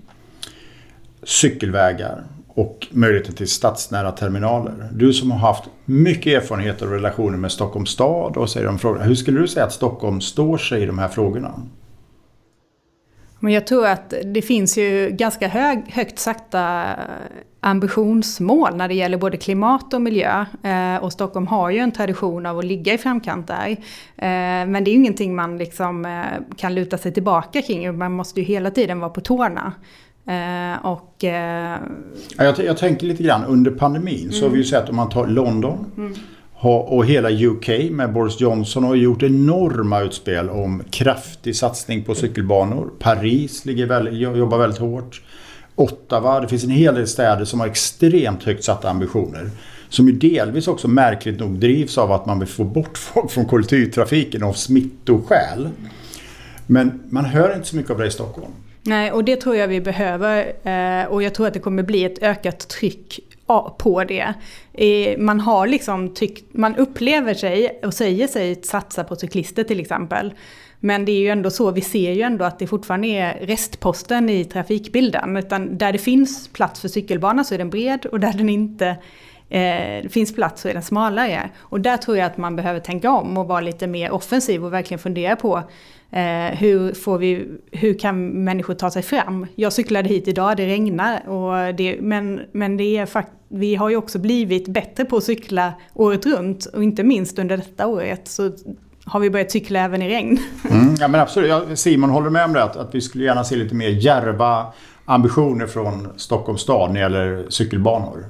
cykelvägar 1.23 2.23
och 2.55 2.87
möjligheten 2.91 3.35
till 3.35 3.49
stadsnära 3.49 4.13
terminaler. 4.13 4.89
Du 4.93 5.13
som 5.13 5.31
har 5.31 5.39
haft 5.39 5.65
mycket 5.85 6.43
erfarenhet 6.43 6.83
och 6.83 6.91
relationer 6.91 7.39
med 7.39 7.53
Stockholms 7.53 7.91
stad 7.91 8.37
och 8.37 8.51
säger 8.51 8.67
de 8.67 8.79
frågorna. 8.79 9.05
Hur 9.05 9.15
skulle 9.15 9.41
du 9.41 9.49
säga 9.49 9.67
att 9.67 9.73
Stockholm 9.73 10.21
står 10.21 10.59
sig 10.59 10.83
i 10.83 10.87
de 10.87 10.99
här 10.99 11.09
frågorna? 11.09 11.63
Men 13.43 13.53
jag 13.53 13.67
tror 13.67 13.87
att 13.87 14.15
det 14.25 14.43
finns 14.43 14.79
ju 14.79 15.11
ganska 15.11 15.49
hög, 15.49 15.83
högt 15.89 16.19
satta 16.19 16.85
eh, 16.85 16.97
ambitionsmål 17.61 18.77
när 18.77 18.89
det 18.89 18.95
gäller 18.95 19.19
både 19.19 19.37
klimat 19.37 19.95
och 19.95 20.03
miljö. 20.03 20.45
Eh, 20.63 21.05
och 21.05 21.13
Stockholm 21.13 21.47
har 21.47 21.71
ju 21.71 21.79
en 21.79 21.93
tradition 21.93 22.47
av 22.47 22.59
att 22.59 22.65
ligga 22.65 22.95
i 22.95 22.99
framkant 22.99 23.47
där. 23.47 23.71
Eh, 24.17 24.67
men 24.67 24.85
det 24.85 24.91
är 24.91 24.93
ju 24.93 24.99
ingenting 24.99 25.35
man 25.35 25.59
liksom, 25.59 26.05
eh, 26.05 26.57
kan 26.57 26.75
luta 26.75 26.99
sig 26.99 27.13
tillbaka 27.13 27.63
kring. 27.63 27.99
Man 27.99 28.13
måste 28.13 28.41
ju 28.41 28.47
hela 28.47 28.71
tiden 28.71 29.01
vara 29.01 29.11
på 29.11 29.21
tårna. 29.21 29.73
Eh, 30.27 30.87
och, 30.87 31.25
eh, 31.25 31.79
jag, 32.37 32.59
jag, 32.59 32.79
tänker 32.79 33.07
lite 33.07 33.23
grann 33.23 33.45
under 33.45 33.71
pandemin 33.71 34.21
mm. 34.21 34.33
så 34.33 34.45
har 34.45 34.51
vi 34.51 34.59
ju 34.59 34.65
sett 34.65 34.89
om 34.89 34.97
man 34.97 35.09
tar 35.09 35.27
London 35.27 35.87
mm. 35.97 36.13
och 36.63 37.07
hela 37.07 37.31
UK 37.31 37.69
med 37.91 38.13
Boris 38.13 38.41
Johnson 38.41 38.85
har 38.85 38.95
gjort 38.95 39.23
enorma 39.23 40.01
utspel 40.01 40.49
om 40.51 40.83
kraftig 40.91 41.57
satsning 41.57 42.05
på 42.05 42.15
cykelbanor. 42.15 42.91
Paris 42.99 43.65
ligger 43.65 43.87
väldigt, 43.87 44.15
jobbar 44.15 44.59
väldigt 44.59 44.81
hårt. 44.81 45.23
Ottawa, 45.75 46.41
det 46.41 46.49
finns 46.49 46.65
en 46.65 46.71
hel 46.71 46.95
del 46.95 47.07
städer 47.07 47.45
som 47.45 47.61
har 47.61 47.67
extremt 47.67 48.43
högt 48.43 48.65
satta 48.65 48.91
ambitioner. 48.91 49.51
Som 49.89 50.09
ju 50.09 50.13
delvis 50.13 50.69
också 50.69 50.89
märkligt 50.89 51.41
nog 51.41 51.59
drivs 51.59 51.99
av 51.99 52.13
att 52.13 52.27
man 52.27 52.39
vill 52.39 52.49
få 52.49 52.65
bort 52.65 52.99
folk 52.99 53.31
från 53.31 53.47
kollektivtrafiken 53.47 54.43
av 54.43 54.53
smittoskäl. 54.53 55.69
Men 56.67 57.03
man 57.11 57.25
hör 57.25 57.55
inte 57.55 57.69
så 57.69 57.77
mycket 57.77 57.91
av 57.91 57.99
det 57.99 58.07
i 58.07 58.11
Stockholm. 58.11 58.53
Nej, 58.83 59.13
och 59.13 59.25
det 59.25 59.37
tror 59.37 59.57
jag 59.57 59.69
vi 59.69 59.81
behöver. 59.81 60.53
Eh, 60.69 61.07
och 61.07 61.23
jag 61.23 61.35
tror 61.35 61.47
att 61.47 61.55
det 61.55 61.61
kommer 61.61 61.83
bli 61.83 62.05
ett 62.05 62.23
ökat 62.23 62.69
tryck 62.69 63.21
på 63.79 64.05
det. 64.05 64.35
Man 65.19 65.41
har 65.41 65.67
liksom 65.67 66.15
tyckt, 66.15 66.55
man 66.55 66.77
upplever 66.77 67.35
sig 67.35 67.81
och 67.85 67.95
säger 67.95 68.27
sig 68.27 68.63
satsa 68.63 69.05
på 69.05 69.17
cyklister 69.17 69.65
till 69.65 69.81
exempel. 69.81 70.35
Men 70.81 71.05
det 71.05 71.13
är 71.13 71.21
ju 71.21 71.29
ändå 71.29 71.51
så, 71.51 71.71
vi 71.71 71.81
ser 71.81 72.13
ju 72.13 72.23
ändå 72.23 72.45
att 72.45 72.59
det 72.59 72.67
fortfarande 72.67 73.09
är 73.09 73.47
restposten 73.47 74.31
i 74.31 74.45
trafikbilden. 74.45 75.37
Utan 75.37 75.79
där 75.79 75.93
det 75.93 75.99
finns 75.99 76.49
plats 76.49 76.81
för 76.81 76.89
cykelbana 76.89 77.45
så 77.45 77.55
är 77.55 77.59
den 77.59 77.71
bred 77.71 78.07
och 78.07 78.21
där 78.21 78.33
den 78.33 78.49
inte 78.49 78.97
eh, 79.51 80.09
finns 80.09 80.35
plats 80.35 80.63
så 80.63 80.69
är 80.69 80.75
den 80.75 80.83
smalare. 80.83 81.51
Och 81.59 81.81
där 81.81 81.97
tror 81.97 82.17
jag 82.17 82.27
att 82.27 82.37
man 82.37 82.57
behöver 82.57 82.81
tänka 82.81 83.11
om 83.11 83.39
och 83.39 83.47
vara 83.47 83.61
lite 83.61 83.87
mer 83.87 84.11
offensiv 84.11 84.65
och 84.65 84.73
verkligen 84.73 84.99
fundera 84.99 85.37
på 85.37 85.63
Eh, 86.13 86.59
hur, 86.59 86.95
får 86.95 87.19
vi, 87.19 87.47
hur 87.71 87.99
kan 87.99 88.29
människor 88.29 88.75
ta 88.75 88.91
sig 88.91 89.03
fram? 89.03 89.47
Jag 89.55 89.73
cyklade 89.73 90.09
hit 90.09 90.29
idag, 90.29 90.57
det 90.57 90.67
regnar. 90.67 91.29
Och 91.29 91.75
det, 91.75 92.01
men 92.01 92.41
men 92.53 92.77
det 92.77 92.97
är 92.97 93.07
fakt 93.07 93.31
vi 93.49 93.75
har 93.75 93.89
ju 93.89 93.97
också 93.97 94.19
blivit 94.19 94.69
bättre 94.69 95.05
på 95.05 95.17
att 95.17 95.25
cykla 95.25 95.73
året 95.95 96.27
runt. 96.27 96.67
Och 96.67 96.83
inte 96.83 97.03
minst 97.03 97.39
under 97.39 97.57
detta 97.57 97.87
året 97.87 98.29
så 98.29 98.51
har 99.05 99.21
vi 99.21 99.31
börjat 99.31 99.51
cykla 99.51 99.81
även 99.81 100.03
i 100.03 100.09
regn. 100.09 100.39
Mm, 100.71 100.95
ja 101.01 101.09
men 101.09 101.21
absolut, 101.21 101.79
Simon 101.79 102.11
håller 102.11 102.31
med 102.31 102.45
om 102.45 102.53
det. 102.53 102.63
Att, 102.63 102.77
att 102.77 102.95
vi 102.95 103.01
skulle 103.01 103.25
gärna 103.25 103.45
se 103.45 103.57
lite 103.57 103.75
mer 103.75 103.89
järva 103.89 104.67
ambitioner 105.05 105.67
från 105.67 106.09
Stockholms 106.17 106.61
stad 106.61 106.89
när 106.89 106.95
det 106.95 107.01
gäller 107.01 107.47
cykelbanor. 107.49 108.27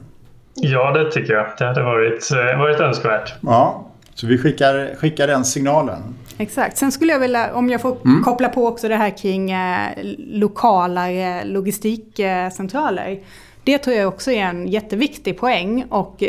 Ja, 0.55 0.93
det 0.93 1.11
tycker 1.11 1.33
jag. 1.33 1.47
Det 1.59 1.65
hade 1.65 1.83
varit, 1.83 2.31
eh, 2.33 2.59
varit 2.59 2.81
önskvärt. 2.81 3.35
Ja, 3.43 3.87
så 4.15 4.27
vi 4.27 4.39
skickar, 4.39 4.97
skickar 4.97 5.27
den 5.27 5.45
signalen. 5.45 6.03
Exakt. 6.39 6.77
Sen 6.77 6.93
skulle 6.93 7.13
jag 7.13 7.21
vilja, 7.21 7.55
om 7.55 7.71
jag 7.71 7.81
får 7.81 7.97
mm. 8.05 8.23
koppla 8.23 8.49
på 8.49 8.67
också 8.67 8.89
det 8.89 8.97
här 8.97 9.19
kring 9.19 9.51
eh, 9.51 9.89
lokalare 10.19 11.45
logistikcentraler. 11.45 13.21
Det 13.65 13.79
tror 13.79 13.97
jag 13.97 14.09
också 14.09 14.31
är 14.31 14.45
en 14.45 14.69
jätteviktig 14.69 15.39
poäng 15.39 15.85
och 15.89 16.23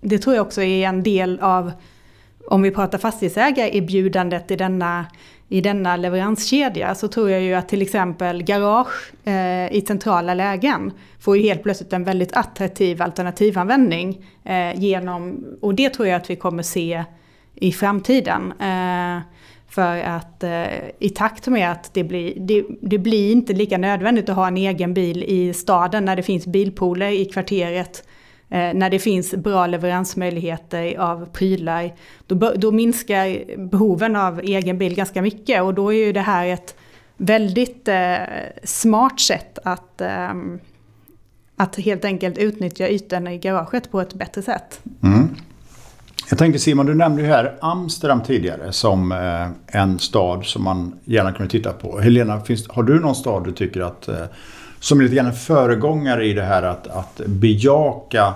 det 0.00 0.18
tror 0.18 0.36
jag 0.36 0.46
också 0.46 0.62
är 0.62 0.88
en 0.88 1.02
del 1.02 1.38
av, 1.40 1.72
om 2.46 2.62
vi 2.62 2.70
pratar 2.70 2.98
fastighetsägare, 2.98 3.76
erbjudandet 3.76 4.50
i 4.50 4.56
denna, 4.56 5.06
i 5.48 5.60
denna 5.60 5.96
leveranskedja 5.96 6.94
så 6.94 7.08
tror 7.08 7.30
jag 7.30 7.42
ju 7.42 7.54
att 7.54 7.68
till 7.68 7.82
exempel 7.82 8.42
garage 8.42 9.12
eh, 9.24 9.72
i 9.72 9.84
centrala 9.86 10.34
lägen 10.34 10.92
får 11.20 11.36
ju 11.36 11.42
helt 11.42 11.62
plötsligt 11.62 11.92
en 11.92 12.04
väldigt 12.04 12.36
attraktiv 12.36 13.02
alternativanvändning 13.02 14.26
eh, 14.44 14.80
genom, 14.80 15.44
och 15.60 15.74
det 15.74 15.90
tror 15.90 16.08
jag 16.08 16.16
att 16.16 16.30
vi 16.30 16.36
kommer 16.36 16.62
se 16.62 17.04
i 17.54 17.72
framtiden. 17.72 18.52
Eh, 18.60 19.20
för 19.68 19.98
att 19.98 20.42
eh, 20.42 20.64
i 20.98 21.08
takt 21.08 21.46
med 21.46 21.72
att 21.72 21.94
det 21.94 22.04
blir, 22.04 22.34
det, 22.40 22.64
det, 22.80 22.98
blir 22.98 23.32
inte 23.32 23.52
lika 23.52 23.78
nödvändigt 23.78 24.28
att 24.28 24.36
ha 24.36 24.48
en 24.48 24.56
egen 24.56 24.94
bil 24.94 25.24
i 25.24 25.54
staden 25.54 26.04
när 26.04 26.16
det 26.16 26.22
finns 26.22 26.46
bilpooler 26.46 27.10
i 27.10 27.24
kvarteret. 27.24 28.08
Eh, 28.50 28.74
när 28.74 28.90
det 28.90 28.98
finns 28.98 29.34
bra 29.34 29.66
leveransmöjligheter 29.66 30.98
av 30.98 31.26
prylar. 31.32 31.94
Då, 32.26 32.52
då 32.56 32.70
minskar 32.70 33.56
behoven 33.58 34.16
av 34.16 34.40
egen 34.40 34.78
bil 34.78 34.94
ganska 34.94 35.22
mycket 35.22 35.62
och 35.62 35.74
då 35.74 35.92
är 35.92 36.06
ju 36.06 36.12
det 36.12 36.20
här 36.20 36.46
ett 36.46 36.74
väldigt 37.16 37.88
eh, 37.88 38.16
smart 38.64 39.20
sätt 39.20 39.58
att, 39.64 40.00
eh, 40.00 40.34
att 41.56 41.76
helt 41.76 42.04
enkelt 42.04 42.38
utnyttja 42.38 42.88
ytan 42.88 43.26
i 43.26 43.38
garaget 43.38 43.90
på 43.90 44.00
ett 44.00 44.14
bättre 44.14 44.42
sätt. 44.42 44.80
Mm. 45.02 45.28
Jag 46.30 46.38
tänker 46.38 46.58
Simon, 46.58 46.86
du 46.86 46.94
nämnde 46.94 47.22
ju 47.22 47.28
här 47.28 47.56
Amsterdam 47.60 48.22
tidigare 48.22 48.72
som 48.72 49.12
eh, 49.12 49.78
en 49.80 49.98
stad 49.98 50.44
som 50.44 50.64
man 50.64 50.98
gärna 51.04 51.32
kunde 51.32 51.50
titta 51.50 51.72
på. 51.72 52.00
Helena, 52.00 52.40
finns, 52.40 52.68
har 52.68 52.82
du 52.82 53.00
någon 53.00 53.14
stad 53.14 53.44
du 53.44 53.52
tycker 53.52 53.80
att 53.80 54.08
eh, 54.08 54.16
som 54.86 54.98
är 54.98 55.02
lite 55.02 55.16
grann 55.16 55.26
en 55.26 55.32
föregångare 55.32 56.26
i 56.26 56.32
det 56.32 56.42
här 56.42 56.62
att, 56.62 56.86
att 56.86 57.20
bejaka 57.26 58.34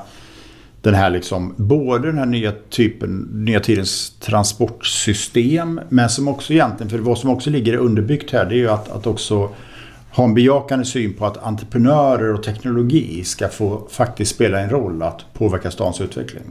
den 0.82 0.94
här 0.94 1.10
liksom, 1.10 1.54
både 1.56 2.06
den 2.06 2.18
här 2.18 2.26
nya 2.26 2.52
typen, 2.70 3.28
nya 3.32 3.60
tidens 3.60 4.10
transportsystem, 4.10 5.80
men 5.88 6.08
som 6.08 6.28
också 6.28 6.52
egentligen, 6.52 6.90
för 6.90 6.98
vad 6.98 7.18
som 7.18 7.30
också 7.30 7.50
ligger 7.50 7.76
underbyggt 7.76 8.30
här, 8.30 8.44
det 8.44 8.54
är 8.54 8.58
ju 8.58 8.68
att, 8.68 8.88
att 8.88 9.06
också 9.06 9.48
ha 10.12 10.24
en 10.24 10.34
bejakande 10.34 10.84
syn 10.84 11.12
på 11.12 11.26
att 11.26 11.36
entreprenörer 11.36 12.34
och 12.34 12.42
teknologi 12.42 13.24
ska 13.24 13.48
få 13.48 13.88
faktiskt 13.90 14.34
spela 14.34 14.60
en 14.60 14.70
roll 14.70 15.02
att 15.02 15.24
påverka 15.32 15.70
stans 15.70 16.00
utveckling. 16.00 16.42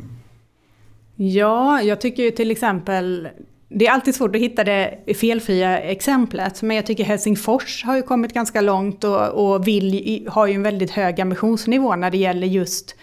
Ja, 1.15 1.81
jag 1.81 2.01
tycker 2.01 2.23
ju 2.23 2.31
till 2.31 2.51
exempel 2.51 3.27
det 3.69 3.87
är 3.87 3.91
alltid 3.91 4.15
svårt 4.15 4.35
att 4.35 4.41
hitta 4.41 4.63
det 4.63 4.99
felfria 5.15 5.79
exemplet, 5.79 6.61
men 6.61 6.75
jag 6.75 6.85
tycker 6.85 7.03
Helsingfors 7.03 7.83
har 7.83 7.95
ju 7.95 8.01
kommit 8.01 8.33
ganska 8.33 8.61
långt 8.61 9.03
och, 9.03 9.27
och 9.29 9.67
vill, 9.67 10.27
har 10.31 10.47
ju 10.47 10.53
en 10.53 10.63
väldigt 10.63 10.91
hög 10.91 11.21
ambitionsnivå 11.21 11.95
när 11.95 12.11
det 12.11 12.17
gäller 12.17 12.47
just 12.47 12.95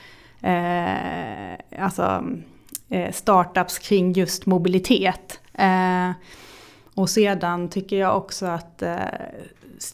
eh, 0.42 1.85
alltså, 1.85 2.24
eh, 2.88 3.12
startups 3.12 3.79
kring 3.79 4.12
just 4.12 4.46
mobilitet. 4.46 5.40
Eh, 5.55 6.11
och 6.94 7.11
sedan 7.11 7.68
tycker 7.68 7.96
jag 7.96 8.16
också 8.16 8.46
att 8.46 8.83
eh, 8.83 8.96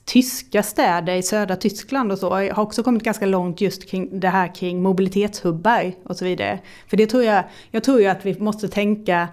tyska 0.05 0.63
städer 0.63 1.15
i 1.15 1.23
södra 1.23 1.57
Tyskland 1.57 2.13
och 2.13 2.19
så 2.19 2.31
har 2.31 2.59
också 2.59 2.83
kommit 2.83 3.03
ganska 3.03 3.27
långt 3.27 3.61
just 3.61 3.91
kring 3.91 4.21
det 4.21 4.29
här 4.29 4.55
kring 4.55 4.83
mobilitetshubbar 4.83 5.93
och 6.05 6.17
så 6.17 6.25
vidare. 6.25 6.59
För 6.87 6.97
det 6.97 7.07
tror 7.07 7.23
jag, 7.23 7.45
jag 7.71 7.85
tror 7.85 8.01
ju 8.01 8.07
att 8.07 8.27
vi 8.27 8.41
måste 8.41 8.69
tänka 8.69 9.29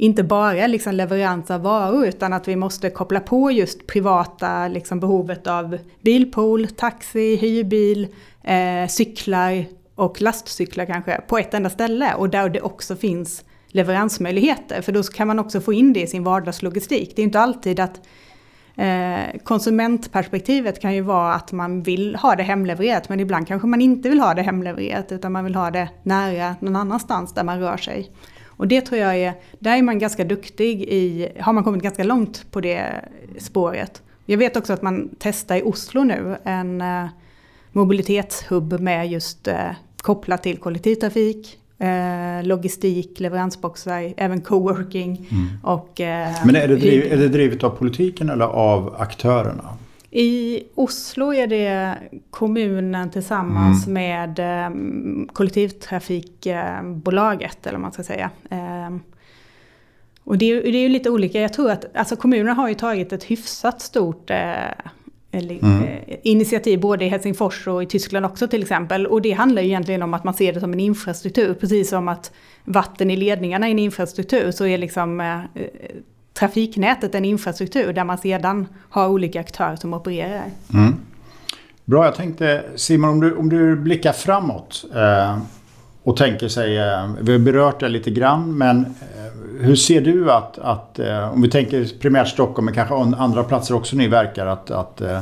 inte 0.00 0.22
bara 0.22 0.66
liksom 0.66 0.94
leverans 0.94 1.50
av 1.50 1.62
varor 1.62 2.06
utan 2.06 2.32
att 2.32 2.48
vi 2.48 2.56
måste 2.56 2.90
koppla 2.90 3.20
på 3.20 3.50
just 3.50 3.86
privata 3.86 4.68
liksom 4.68 5.00
behovet 5.00 5.46
av 5.46 5.78
bilpool, 6.00 6.66
taxi, 6.68 7.36
hyrbil, 7.36 8.08
eh, 8.44 8.88
cyklar 8.88 9.64
och 9.94 10.22
lastcyklar 10.22 10.84
kanske 10.84 11.20
på 11.28 11.38
ett 11.38 11.54
enda 11.54 11.70
ställe 11.70 12.14
och 12.14 12.30
där 12.30 12.48
det 12.48 12.60
också 12.60 12.96
finns 12.96 13.44
leveransmöjligheter. 13.68 14.82
För 14.82 14.92
då 14.92 15.02
kan 15.02 15.26
man 15.26 15.38
också 15.38 15.60
få 15.60 15.72
in 15.72 15.92
det 15.92 16.00
i 16.00 16.06
sin 16.06 16.24
vardagslogistik. 16.24 17.12
Det 17.16 17.22
är 17.22 17.24
inte 17.24 17.40
alltid 17.40 17.80
att 17.80 18.00
Eh, 18.78 19.38
konsumentperspektivet 19.44 20.80
kan 20.80 20.94
ju 20.94 21.00
vara 21.00 21.34
att 21.34 21.52
man 21.52 21.82
vill 21.82 22.16
ha 22.16 22.34
det 22.36 22.42
hemlevererat 22.42 23.08
men 23.08 23.20
ibland 23.20 23.48
kanske 23.48 23.68
man 23.68 23.80
inte 23.80 24.08
vill 24.08 24.20
ha 24.20 24.34
det 24.34 24.42
hemlevererat 24.42 25.12
utan 25.12 25.32
man 25.32 25.44
vill 25.44 25.54
ha 25.54 25.70
det 25.70 25.88
nära 26.02 26.56
någon 26.60 26.76
annanstans 26.76 27.34
där 27.34 27.44
man 27.44 27.60
rör 27.60 27.76
sig. 27.76 28.10
Och 28.58 28.68
det 28.68 28.80
tror 28.80 29.00
jag 29.00 29.16
är, 29.16 29.34
där 29.58 29.76
är 29.76 29.82
man 29.82 29.98
ganska 29.98 30.24
duktig 30.24 30.82
i, 30.82 31.28
har 31.40 31.52
man 31.52 31.64
kommit 31.64 31.82
ganska 31.82 32.04
långt 32.04 32.46
på 32.50 32.60
det 32.60 33.04
spåret. 33.38 34.02
Jag 34.26 34.38
vet 34.38 34.56
också 34.56 34.72
att 34.72 34.82
man 34.82 35.08
testar 35.18 35.56
i 35.56 35.62
Oslo 35.62 36.04
nu 36.04 36.36
en 36.44 36.80
eh, 36.80 37.06
mobilitetshubb 37.72 38.80
med 38.80 39.08
just 39.08 39.48
eh, 39.48 39.70
kopplat 40.02 40.42
till 40.42 40.56
kollektivtrafik, 40.56 41.58
eh, 41.78 42.46
logistik, 42.46 43.20
leveransboxar, 43.20 44.14
även 44.16 44.40
coworking. 44.40 45.28
Mm. 45.30 45.48
Och, 45.62 46.00
eh, 46.00 46.32
Men 46.44 46.56
är 46.56 46.68
det, 46.68 46.76
driv, 46.76 47.12
är 47.12 47.16
det 47.16 47.28
drivet 47.28 47.64
av 47.64 47.70
politiken 47.70 48.28
eller 48.30 48.44
av 48.44 48.96
aktörerna? 48.98 49.64
I 50.10 50.62
Oslo 50.74 51.34
är 51.34 51.46
det 51.46 51.96
kommunen 52.30 53.10
tillsammans 53.10 53.86
mm. 53.86 53.94
med 53.94 54.38
eh, 54.38 54.70
kollektivtrafikbolaget, 55.32 57.66
eller 57.66 57.78
vad 57.78 57.82
man 57.82 57.92
ska 57.92 58.02
säga. 58.02 58.30
Eh, 58.50 58.96
och 60.24 60.38
det 60.38 60.50
är, 60.50 60.62
det 60.62 60.78
är 60.78 60.82
ju 60.82 60.88
lite 60.88 61.10
olika. 61.10 61.40
Jag 61.40 61.52
tror 61.52 61.70
att 61.70 61.96
alltså 61.96 62.16
kommunerna 62.16 62.54
har 62.54 62.68
ju 62.68 62.74
tagit 62.74 63.12
ett 63.12 63.24
hyfsat 63.24 63.80
stort 63.80 64.30
eh, 64.30 64.36
eller, 65.30 65.64
mm. 65.64 65.82
eh, 65.82 66.16
initiativ 66.22 66.80
både 66.80 67.04
i 67.04 67.08
Helsingfors 67.08 67.68
och 67.68 67.82
i 67.82 67.86
Tyskland 67.86 68.26
också 68.26 68.48
till 68.48 68.62
exempel. 68.62 69.06
Och 69.06 69.22
det 69.22 69.32
handlar 69.32 69.62
ju 69.62 69.68
egentligen 69.68 70.02
om 70.02 70.14
att 70.14 70.24
man 70.24 70.34
ser 70.34 70.52
det 70.52 70.60
som 70.60 70.72
en 70.72 70.80
infrastruktur, 70.80 71.54
precis 71.54 71.90
som 71.90 72.08
att 72.08 72.32
vatten 72.64 73.10
i 73.10 73.16
ledningarna 73.16 73.66
är 73.66 73.70
en 73.70 73.78
infrastruktur 73.78 74.50
så 74.50 74.66
är 74.66 74.78
liksom 74.78 75.20
eh, 75.20 75.40
trafiknätet 76.38 77.14
en 77.14 77.24
infrastruktur 77.24 77.92
där 77.92 78.04
man 78.04 78.18
sedan 78.18 78.66
har 78.90 79.08
olika 79.08 79.40
aktörer 79.40 79.76
som 79.76 79.94
opererar. 79.94 80.50
Mm. 80.74 80.96
Bra, 81.84 82.04
jag 82.04 82.14
tänkte 82.14 82.64
Simon 82.76 83.10
om 83.10 83.20
du, 83.20 83.36
om 83.36 83.48
du 83.48 83.76
blickar 83.76 84.12
framåt 84.12 84.84
eh, 84.94 85.38
och 86.02 86.16
tänker 86.16 86.48
sig, 86.48 86.78
eh, 86.78 87.10
vi 87.20 87.32
har 87.32 87.38
berört 87.38 87.80
det 87.80 87.88
lite 87.88 88.10
grann, 88.10 88.58
men 88.58 88.80
eh, 88.80 89.60
hur 89.60 89.76
ser 89.76 90.00
du 90.00 90.32
att, 90.32 90.58
att 90.58 90.98
eh, 90.98 91.32
om 91.32 91.42
vi 91.42 91.50
tänker 91.50 91.98
primärt 92.00 92.28
Stockholm 92.28 92.64
men 92.64 92.74
kanske 92.74 92.94
andra 92.94 93.44
platser 93.44 93.74
också 93.74 93.96
ni 93.96 94.08
verkar, 94.08 94.46
att, 94.46 94.70
att 94.70 95.00
eh, 95.00 95.20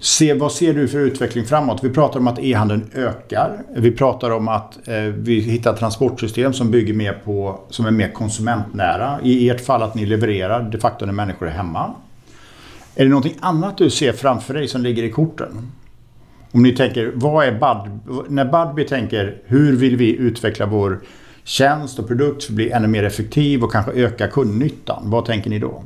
Se, 0.00 0.34
vad 0.34 0.52
ser 0.52 0.74
du 0.74 0.88
för 0.88 0.98
utveckling 0.98 1.44
framåt? 1.44 1.84
Vi 1.84 1.90
pratar 1.90 2.20
om 2.20 2.28
att 2.28 2.38
e-handeln 2.38 2.90
ökar. 2.94 3.62
Vi 3.76 3.90
pratar 3.90 4.30
om 4.30 4.48
att 4.48 4.88
eh, 4.88 4.94
vi 5.02 5.40
hittar 5.40 5.72
transportsystem 5.72 6.52
som 6.52 6.70
bygger 6.70 6.94
mer 6.94 7.12
på, 7.24 7.60
som 7.70 7.86
är 7.86 7.90
mer 7.90 8.12
konsumentnära. 8.12 9.18
I 9.22 9.50
ert 9.50 9.60
fall 9.60 9.82
att 9.82 9.94
ni 9.94 10.06
levererar 10.06 10.62
de 10.62 10.78
facto 10.78 11.06
när 11.06 11.12
människor 11.12 11.48
är 11.48 11.52
hemma. 11.52 11.94
Är 12.94 13.04
det 13.04 13.10
någonting 13.10 13.36
annat 13.40 13.78
du 13.78 13.90
ser 13.90 14.12
framför 14.12 14.54
dig 14.54 14.68
som 14.68 14.82
ligger 14.82 15.02
i 15.02 15.10
korten? 15.10 15.72
Om 16.52 16.62
ni 16.62 16.72
tänker, 16.72 17.12
vad 17.14 17.46
är 17.46 17.52
Bud? 17.52 18.00
När 18.28 18.44
Budbee 18.44 18.88
tänker, 18.88 19.36
hur 19.44 19.76
vill 19.76 19.96
vi 19.96 20.16
utveckla 20.16 20.66
vår 20.66 21.00
tjänst 21.44 21.98
och 21.98 22.08
produkt 22.08 22.44
för 22.44 22.52
att 22.52 22.56
bli 22.56 22.70
ännu 22.70 22.88
mer 22.88 23.04
effektiv 23.04 23.64
och 23.64 23.72
kanske 23.72 23.92
öka 23.92 24.28
kundnyttan? 24.28 25.02
Vad 25.10 25.24
tänker 25.24 25.50
ni 25.50 25.58
då? 25.58 25.82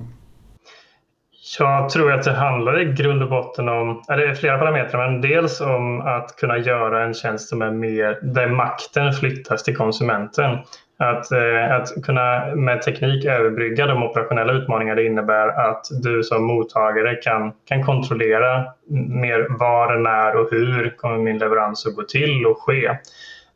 Jag 1.59 1.91
tror 1.91 2.13
att 2.13 2.23
det 2.23 2.33
handlar 2.33 2.81
i 2.81 2.85
grund 2.85 3.23
och 3.23 3.29
botten 3.29 3.69
om, 3.69 4.03
det 4.07 4.13
är 4.29 4.35
flera 4.35 4.59
parametrar, 4.59 5.11
men 5.11 5.21
dels 5.21 5.61
om 5.61 6.01
att 6.01 6.37
kunna 6.37 6.59
göra 6.59 7.05
en 7.05 7.15
tjänst 7.15 7.49
som 7.49 7.63
är 7.63 7.71
mer, 7.71 8.19
där 8.23 8.49
makten 8.49 9.13
flyttas 9.13 9.63
till 9.63 9.77
konsumenten. 9.77 10.59
Att, 10.99 11.33
eh, 11.33 11.75
att 11.75 12.05
kunna 12.05 12.55
med 12.55 12.83
teknik 12.83 13.25
överbrygga 13.25 13.87
de 13.87 14.03
operationella 14.03 14.53
utmaningar 14.53 14.97
det 14.97 15.07
innebär 15.07 15.49
att 15.49 15.87
du 16.03 16.23
som 16.23 16.45
mottagare 16.45 17.15
kan, 17.15 17.53
kan 17.69 17.85
kontrollera 17.85 18.65
mer 19.09 19.47
var, 19.59 19.97
när 19.97 20.37
och 20.37 20.49
hur 20.51 20.97
kommer 20.97 21.19
min 21.19 21.39
leverans 21.39 21.87
att 21.87 21.95
gå 21.95 22.03
till 22.03 22.47
och 22.47 22.59
ske. 22.63 22.91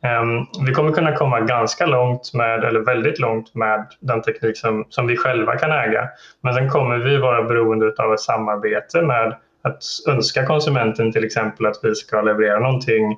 Ehm, 0.03 0.45
vi 0.65 0.73
kommer 0.73 0.91
kunna 0.91 1.15
komma 1.15 1.39
ganska 1.39 1.85
långt 1.85 2.33
med, 2.33 2.63
eller 2.63 2.79
väldigt 2.79 3.19
långt 3.19 3.55
med 3.55 3.85
den 3.99 4.21
teknik 4.21 4.57
som, 4.57 4.85
som 4.89 5.07
vi 5.07 5.17
själva 5.17 5.55
kan 5.57 5.71
äga. 5.71 6.09
Men 6.41 6.53
sen 6.53 6.69
kommer 6.69 6.97
vi 6.97 7.17
vara 7.17 7.43
beroende 7.43 7.93
av 7.97 8.13
ett 8.13 8.19
samarbete 8.19 9.01
med 9.01 9.35
att 9.63 9.83
önska 10.09 10.45
konsumenten 10.45 11.11
till 11.11 11.25
exempel 11.25 11.65
att 11.65 11.79
vi 11.83 11.95
ska 11.95 12.21
leverera 12.21 12.59
någonting 12.59 13.17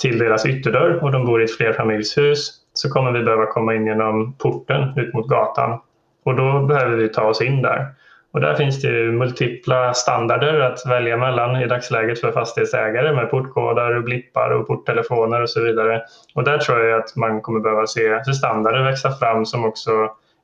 till 0.00 0.18
deras 0.18 0.46
ytterdörr 0.46 1.04
och 1.04 1.12
de 1.12 1.24
bor 1.26 1.40
i 1.40 1.44
ett 1.44 1.56
flerfamiljshus 1.56 2.50
så 2.72 2.90
kommer 2.90 3.12
vi 3.12 3.22
behöva 3.22 3.46
komma 3.46 3.74
in 3.74 3.86
genom 3.86 4.32
porten 4.32 4.98
ut 4.98 5.14
mot 5.14 5.28
gatan 5.28 5.80
och 6.24 6.36
då 6.36 6.62
behöver 6.62 6.96
vi 6.96 7.08
ta 7.08 7.22
oss 7.22 7.42
in 7.42 7.62
där. 7.62 7.86
Och 8.32 8.40
där 8.40 8.54
finns 8.54 8.82
det 8.82 9.12
multipla 9.12 9.94
standarder 9.94 10.60
att 10.60 10.86
välja 10.86 11.16
mellan 11.16 11.56
i 11.56 11.66
dagsläget 11.66 12.20
för 12.20 12.32
fastighetsägare 12.32 13.12
med 13.12 13.30
portkoder, 13.30 14.00
blippar 14.00 14.50
och 14.50 14.66
porttelefoner 14.66 15.42
och 15.42 15.50
så 15.50 15.62
vidare. 15.62 16.02
Och 16.34 16.44
där 16.44 16.58
tror 16.58 16.80
jag 16.80 17.00
att 17.00 17.16
man 17.16 17.40
kommer 17.40 17.60
behöva 17.60 17.86
se 17.86 18.34
standarder 18.34 18.82
växa 18.82 19.12
fram 19.12 19.46
som 19.46 19.64
också 19.64 19.90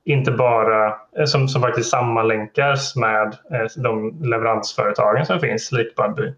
inte 0.05 0.31
bara 0.31 0.87
eh, 1.18 1.25
som, 1.25 1.49
som 1.49 1.62
faktiskt 1.62 1.90
sammanlänkas 1.90 2.97
med 2.97 3.27
eh, 3.27 3.66
de 3.77 4.18
leveransföretagen 4.23 5.27
som 5.27 5.40
finns, 5.40 5.73
likt 5.73 5.97
Budbee. 5.97 6.35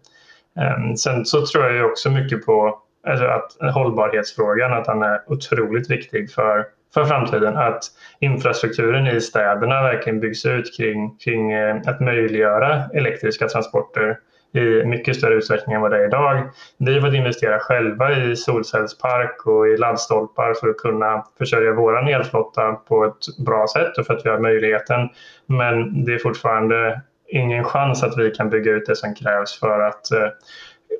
Ehm, 0.59 0.97
sen 0.97 1.25
så 1.25 1.45
tror 1.45 1.65
jag 1.65 1.91
också 1.91 2.09
mycket 2.09 2.45
på 2.45 2.79
alltså 3.07 3.25
att 3.25 3.73
hållbarhetsfrågan, 3.73 4.73
att 4.73 4.85
den 4.85 5.03
är 5.03 5.21
otroligt 5.27 5.89
viktig 5.89 6.31
för 6.31 6.65
för 6.95 7.05
framtiden. 7.05 7.57
Att 7.57 7.83
infrastrukturen 8.19 9.07
i 9.07 9.21
städerna 9.21 9.83
verkligen 9.83 10.19
byggs 10.19 10.45
ut 10.45 10.77
kring, 10.77 11.17
kring 11.17 11.51
eh, 11.51 11.75
att 11.85 11.99
möjliggöra 11.99 12.83
elektriska 12.93 13.47
transporter 13.47 14.17
i 14.53 14.85
mycket 14.85 15.15
större 15.15 15.33
utsträckning 15.33 15.75
än 15.75 15.81
vad 15.81 15.91
det 15.91 15.97
är 15.97 16.07
idag. 16.07 16.49
Vi 16.77 16.93
har 16.93 17.01
fått 17.01 17.13
investera 17.13 17.59
själva 17.59 18.15
i 18.15 18.35
solcellspark 18.35 19.45
och 19.45 19.67
i 19.67 19.77
laddstolpar 19.77 20.53
för 20.53 20.69
att 20.69 20.77
kunna 20.77 21.25
försörja 21.37 21.73
vår 21.73 22.09
elflotta 22.09 22.73
på 22.73 23.05
ett 23.05 23.45
bra 23.45 23.67
sätt 23.73 23.97
och 23.97 24.05
för 24.05 24.13
att 24.13 24.25
vi 24.25 24.29
har 24.29 24.39
möjligheten. 24.39 25.09
Men 25.45 26.05
det 26.05 26.13
är 26.13 26.19
fortfarande 26.19 27.01
ingen 27.27 27.63
chans 27.63 28.03
att 28.03 28.17
vi 28.17 28.31
kan 28.31 28.49
bygga 28.49 28.71
ut 28.71 28.85
det 28.85 28.95
som 28.95 29.15
krävs 29.15 29.59
för 29.59 29.79
att, 29.79 30.11
eh, 30.11 30.27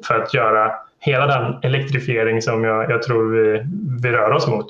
för 0.08 0.16
att 0.16 0.34
göra 0.34 0.72
hela 1.00 1.28
den 1.28 1.56
elektrifiering 1.64 2.42
som 2.42 2.64
jag, 2.64 2.92
jag 2.92 3.04
tror 3.04 3.32
vi, 3.32 3.66
vi 4.02 4.12
rör 4.12 4.32
oss 4.32 4.48
mot 4.48 4.68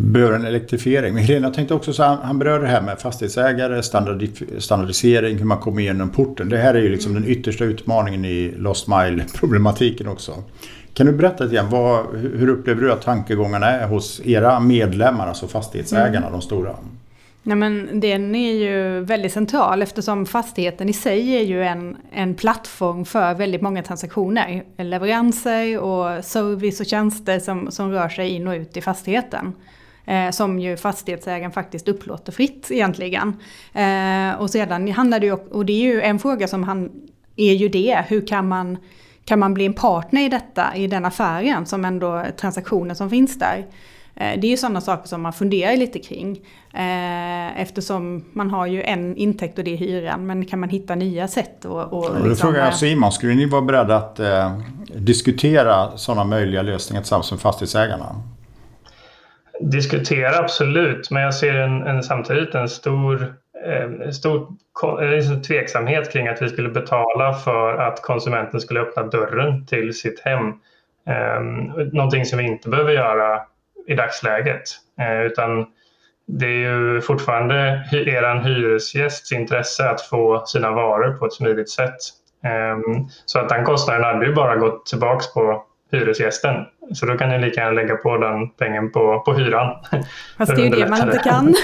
berör 0.00 0.32
en 0.32 0.44
elektrifiering. 0.44 1.14
Men 1.14 1.22
Helena 1.22 1.50
tänkte 1.50 1.74
också 1.74 1.92
så 1.92 2.02
han, 2.02 2.18
han 2.22 2.38
berör 2.38 2.60
det 2.60 2.66
här 2.66 2.82
med 2.82 2.98
fastighetsägare, 2.98 3.82
standardisering, 4.58 5.38
hur 5.38 5.44
man 5.44 5.58
kommer 5.58 5.80
igenom 5.80 6.10
porten. 6.10 6.48
Det 6.48 6.58
här 6.58 6.74
är 6.74 6.82
ju 6.82 6.88
liksom 6.88 7.14
den 7.14 7.24
yttersta 7.26 7.64
utmaningen 7.64 8.24
i 8.24 8.54
Lost 8.56 8.88
Mile-problematiken 8.88 10.08
också. 10.08 10.34
Kan 10.94 11.06
du 11.06 11.12
berätta 11.12 11.44
lite 11.44 11.56
grann, 11.56 11.70
vad, 11.70 12.06
hur 12.16 12.48
upplever 12.48 12.82
du 12.82 12.92
att 12.92 13.02
tankegångarna 13.02 13.66
är 13.66 13.86
hos 13.86 14.20
era 14.24 14.60
medlemmar, 14.60 15.28
alltså 15.28 15.48
fastighetsägarna, 15.48 16.26
mm. 16.26 16.32
de 16.32 16.42
stora? 16.42 16.76
Ja, 17.42 17.54
men 17.54 18.00
den 18.00 18.34
är 18.34 18.52
ju 18.52 19.00
väldigt 19.00 19.32
central 19.32 19.82
eftersom 19.82 20.26
fastigheten 20.26 20.88
i 20.88 20.92
sig 20.92 21.36
är 21.36 21.42
ju 21.42 21.62
en, 21.62 21.96
en 22.12 22.34
plattform 22.34 23.04
för 23.04 23.34
väldigt 23.34 23.62
många 23.62 23.82
transaktioner. 23.82 24.62
Leveranser 24.76 25.78
och 25.78 26.24
service 26.24 26.80
och 26.80 26.86
tjänster 26.86 27.38
som, 27.38 27.70
som 27.70 27.92
rör 27.92 28.08
sig 28.08 28.28
in 28.28 28.48
och 28.48 28.54
ut 28.54 28.76
i 28.76 28.80
fastigheten. 28.80 29.52
Eh, 30.10 30.30
som 30.30 30.58
ju 30.58 30.76
fastighetsägaren 30.76 31.52
faktiskt 31.52 31.88
upplåter 31.88 32.32
fritt 32.32 32.70
egentligen. 32.70 33.36
Eh, 33.72 34.40
och 34.40 34.50
sedan 34.50 34.92
handlar 34.92 35.20
det 35.20 35.26
ju, 35.26 35.32
och 35.32 35.66
det 35.66 35.72
är 35.72 35.94
ju 35.94 36.00
en 36.00 36.18
fråga 36.18 36.48
som 36.48 36.62
han, 36.62 36.90
är 37.36 37.54
ju 37.54 37.68
det, 37.68 38.04
hur 38.08 38.26
kan 38.26 38.48
man, 38.48 38.76
kan 39.24 39.38
man 39.38 39.54
bli 39.54 39.66
en 39.66 39.74
partner 39.74 40.26
i 40.26 40.28
detta, 40.28 40.76
i 40.76 40.86
den 40.86 41.04
affären 41.04 41.66
som 41.66 41.84
ändå 41.84 42.24
transaktioner 42.36 42.94
som 42.94 43.10
finns 43.10 43.38
där. 43.38 43.66
Eh, 44.14 44.40
det 44.40 44.46
är 44.46 44.50
ju 44.50 44.56
sådana 44.56 44.80
saker 44.80 45.08
som 45.08 45.22
man 45.22 45.32
funderar 45.32 45.76
lite 45.76 45.98
kring. 45.98 46.40
Eh, 46.74 47.60
eftersom 47.60 48.24
man 48.32 48.50
har 48.50 48.66
ju 48.66 48.82
en 48.82 49.16
intäkt 49.16 49.58
och 49.58 49.64
det 49.64 49.72
är 49.72 49.76
hyran. 49.76 50.26
Men 50.26 50.44
kan 50.44 50.60
man 50.60 50.68
hitta 50.68 50.94
nya 50.94 51.28
sätt? 51.28 51.64
Och, 51.64 51.92
och 51.92 52.14
liksom, 52.14 52.28
då 52.28 52.34
frågar 52.34 52.64
jag 52.64 52.74
Simon, 52.74 53.12
skulle 53.12 53.34
ni 53.34 53.46
vara 53.46 53.62
beredda 53.62 53.96
att 53.96 54.20
eh, 54.20 54.58
diskutera 54.94 55.96
sådana 55.96 56.24
möjliga 56.24 56.62
lösningar 56.62 57.02
tillsammans 57.02 57.30
med 57.30 57.40
fastighetsägarna? 57.40 58.22
Diskutera 59.60 60.38
absolut, 60.38 61.10
men 61.10 61.22
jag 61.22 61.34
ser 61.34 61.54
en, 61.54 61.82
en 61.82 62.02
samtidigt 62.02 62.54
en 62.54 62.68
stor, 62.68 63.34
eh, 63.66 63.84
eh 63.84 64.10
stor 64.10 64.46
liksom 65.00 65.42
tveksamhet 65.42 66.12
kring 66.12 66.28
att 66.28 66.42
vi 66.42 66.48
skulle 66.48 66.68
betala 66.68 67.32
för 67.32 67.76
att 67.76 68.02
konsumenten 68.02 68.60
skulle 68.60 68.80
öppna 68.80 69.02
dörren 69.02 69.66
till 69.66 69.94
sitt 69.94 70.20
hem. 70.20 70.48
Eh, 71.08 71.40
någonting 71.92 72.24
som 72.24 72.38
vi 72.38 72.44
inte 72.44 72.68
behöver 72.68 72.92
göra 72.92 73.40
i 73.86 73.94
dagsläget. 73.94 74.62
Eh, 75.00 75.22
utan 75.22 75.66
det 76.26 76.46
är 76.46 76.70
ju 76.70 77.00
fortfarande 77.00 77.56
er 77.92 78.40
hyresgästs 78.44 79.32
intresse 79.32 79.90
att 79.90 80.00
få 80.00 80.42
sina 80.46 80.70
varor 80.70 81.12
på 81.12 81.26
ett 81.26 81.32
smidigt 81.32 81.70
sätt. 81.70 81.96
Eh, 82.44 83.02
så 83.26 83.38
att 83.38 83.48
den 83.48 83.64
kostnaden 83.64 84.04
hade 84.04 84.26
ju 84.26 84.34
bara 84.34 84.56
gått 84.56 84.86
tillbaka 84.86 85.24
på 85.34 85.64
hyresgästen. 85.92 86.54
Så 86.94 87.06
då 87.06 87.18
kan 87.18 87.28
ni 87.28 87.38
lika 87.38 87.60
gärna 87.60 87.72
lägga 87.72 87.96
på 87.96 88.16
den 88.16 88.48
pengen 88.48 88.90
på, 88.90 89.22
på 89.24 89.34
hyran. 89.34 89.76
Fast 90.38 90.56
det 90.56 90.62
är 90.62 90.64
ju 90.64 90.70
det 90.70 90.88
man 90.88 91.02
inte 91.02 91.18
kan. 91.18 91.48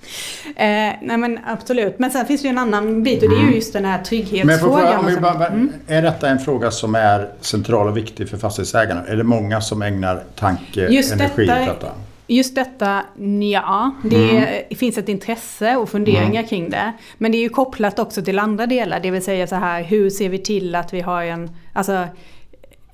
eh, 0.56 0.94
nej 1.02 1.16
men 1.16 1.38
absolut. 1.46 1.98
Men 1.98 2.10
sen 2.10 2.26
finns 2.26 2.42
det 2.42 2.48
ju 2.48 2.50
en 2.50 2.58
annan 2.58 3.02
bit 3.02 3.22
och 3.22 3.28
det 3.28 3.34
är 3.34 3.38
ju 3.38 3.42
mm. 3.42 3.54
just 3.54 3.72
den 3.72 3.84
här 3.84 4.02
trygghetsfrågan. 4.02 5.04
Men 5.04 5.22
bara, 5.22 5.46
mm. 5.46 5.72
Är 5.86 6.02
detta 6.02 6.28
en 6.28 6.38
fråga 6.38 6.70
som 6.70 6.94
är 6.94 7.28
central 7.40 7.88
och 7.88 7.96
viktig 7.96 8.28
för 8.28 8.36
fastighetsägarna? 8.36 9.06
Är 9.06 9.16
det 9.16 9.24
många 9.24 9.60
som 9.60 9.82
ägnar 9.82 10.22
tanke, 10.34 10.88
just 10.88 11.12
energi 11.12 11.46
detta, 11.46 11.62
åt 11.62 11.80
detta? 11.80 11.92
Just 12.26 12.54
detta, 12.54 13.02
ja. 13.52 13.94
Det 14.02 14.30
mm. 14.30 14.76
finns 14.76 14.98
ett 14.98 15.08
intresse 15.08 15.76
och 15.76 15.88
funderingar 15.88 16.30
mm. 16.30 16.46
kring 16.46 16.70
det. 16.70 16.92
Men 17.18 17.32
det 17.32 17.38
är 17.38 17.42
ju 17.42 17.48
kopplat 17.48 17.98
också 17.98 18.22
till 18.22 18.38
andra 18.38 18.66
delar. 18.66 19.00
Det 19.00 19.10
vill 19.10 19.24
säga 19.24 19.46
så 19.46 19.56
här, 19.56 19.82
hur 19.82 20.10
ser 20.10 20.28
vi 20.28 20.38
till 20.38 20.74
att 20.74 20.94
vi 20.94 21.00
har 21.00 21.22
en... 21.22 21.50
Alltså, 21.72 22.06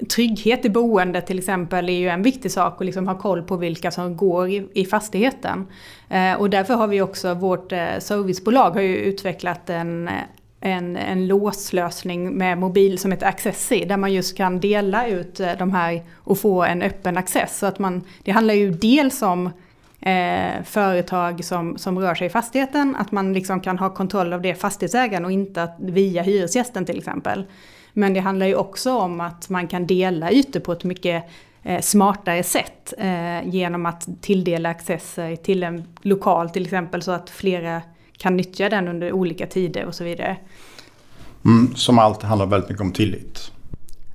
trygghet 0.09 0.65
i 0.65 0.71
boendet 0.71 1.27
till 1.27 1.39
exempel 1.39 1.89
är 1.89 1.93
ju 1.93 2.09
en 2.09 2.23
viktig 2.23 2.53
sak 2.53 2.79
och 2.79 2.85
liksom 2.85 3.09
ha 3.09 3.19
koll 3.19 3.43
på 3.43 3.57
vilka 3.57 3.91
som 3.91 4.17
går 4.17 4.49
i, 4.49 4.69
i 4.75 4.85
fastigheten. 4.85 5.67
Eh, 6.09 6.35
och 6.35 6.51
därför 6.51 6.75
har 6.75 6.87
vi 6.87 7.01
också, 7.03 7.35
vårt 7.35 7.73
eh, 7.73 7.99
servicebolag 7.99 8.71
har 8.71 8.81
ju 8.81 8.97
utvecklat 8.97 9.71
en, 9.71 10.11
en, 10.61 10.97
en 10.97 11.27
låslösning 11.27 12.31
med 12.31 12.59
mobil 12.59 12.99
som 12.99 13.13
heter 13.13 13.27
Accessi 13.27 13.85
där 13.85 13.97
man 13.97 14.13
just 14.13 14.37
kan 14.37 14.61
dela 14.61 15.07
ut 15.07 15.41
eh, 15.41 15.53
de 15.59 15.73
här 15.73 16.03
och 16.17 16.39
få 16.39 16.65
en 16.65 16.83
öppen 16.83 17.17
access. 17.17 17.59
Så 17.59 17.67
att 17.67 17.79
man, 17.79 18.03
det 18.23 18.31
handlar 18.31 18.55
ju 18.55 18.71
dels 18.71 19.23
om 19.23 19.51
eh, 20.01 20.63
företag 20.65 21.45
som, 21.45 21.79
som 21.79 21.99
rör 21.99 22.15
sig 22.15 22.27
i 22.27 22.31
fastigheten, 22.31 22.97
att 22.97 23.13
man 23.13 23.33
liksom 23.33 23.61
kan 23.61 23.79
ha 23.79 23.91
kontroll 23.91 24.33
av 24.33 24.43
det 24.43 24.55
fastighetsägaren 24.55 25.25
och 25.25 25.33
inte 25.33 25.63
att, 25.63 25.77
via 25.79 26.23
hyresgästen 26.23 26.85
till 26.85 26.99
exempel. 26.99 27.45
Men 27.99 28.15
det 28.15 28.21
handlar 28.21 28.47
ju 28.47 28.55
också 28.55 28.99
om 28.99 29.21
att 29.21 29.49
man 29.49 29.69
kan 29.69 29.87
dela 29.87 30.33
ytor 30.33 30.61
på 30.61 30.73
ett 30.73 30.85
mycket 30.85 31.25
eh, 31.63 31.81
smartare 31.81 32.43
sätt 32.43 32.95
eh, 32.99 33.49
genom 33.49 33.87
att 33.87 34.09
tilldela 34.21 34.69
accesser 34.69 35.37
till 35.37 35.63
en 35.63 35.85
lokal 36.03 36.51
till 36.51 36.65
exempel 36.65 37.03
så 37.03 37.13
att 37.13 37.31
flera 37.31 37.83
kan 38.19 38.37
nyttja 38.37 38.69
den 38.69 38.89
under 38.89 39.13
olika 39.13 39.47
tider 39.47 39.85
och 39.85 39.95
så 39.95 40.05
vidare. 40.05 40.37
Mm, 41.45 41.75
som 41.77 41.99
allt 41.99 42.23
handlar 42.23 42.47
väldigt 42.47 42.71
mycket 42.71 42.83
om 42.83 42.93
tillit. 42.93 43.53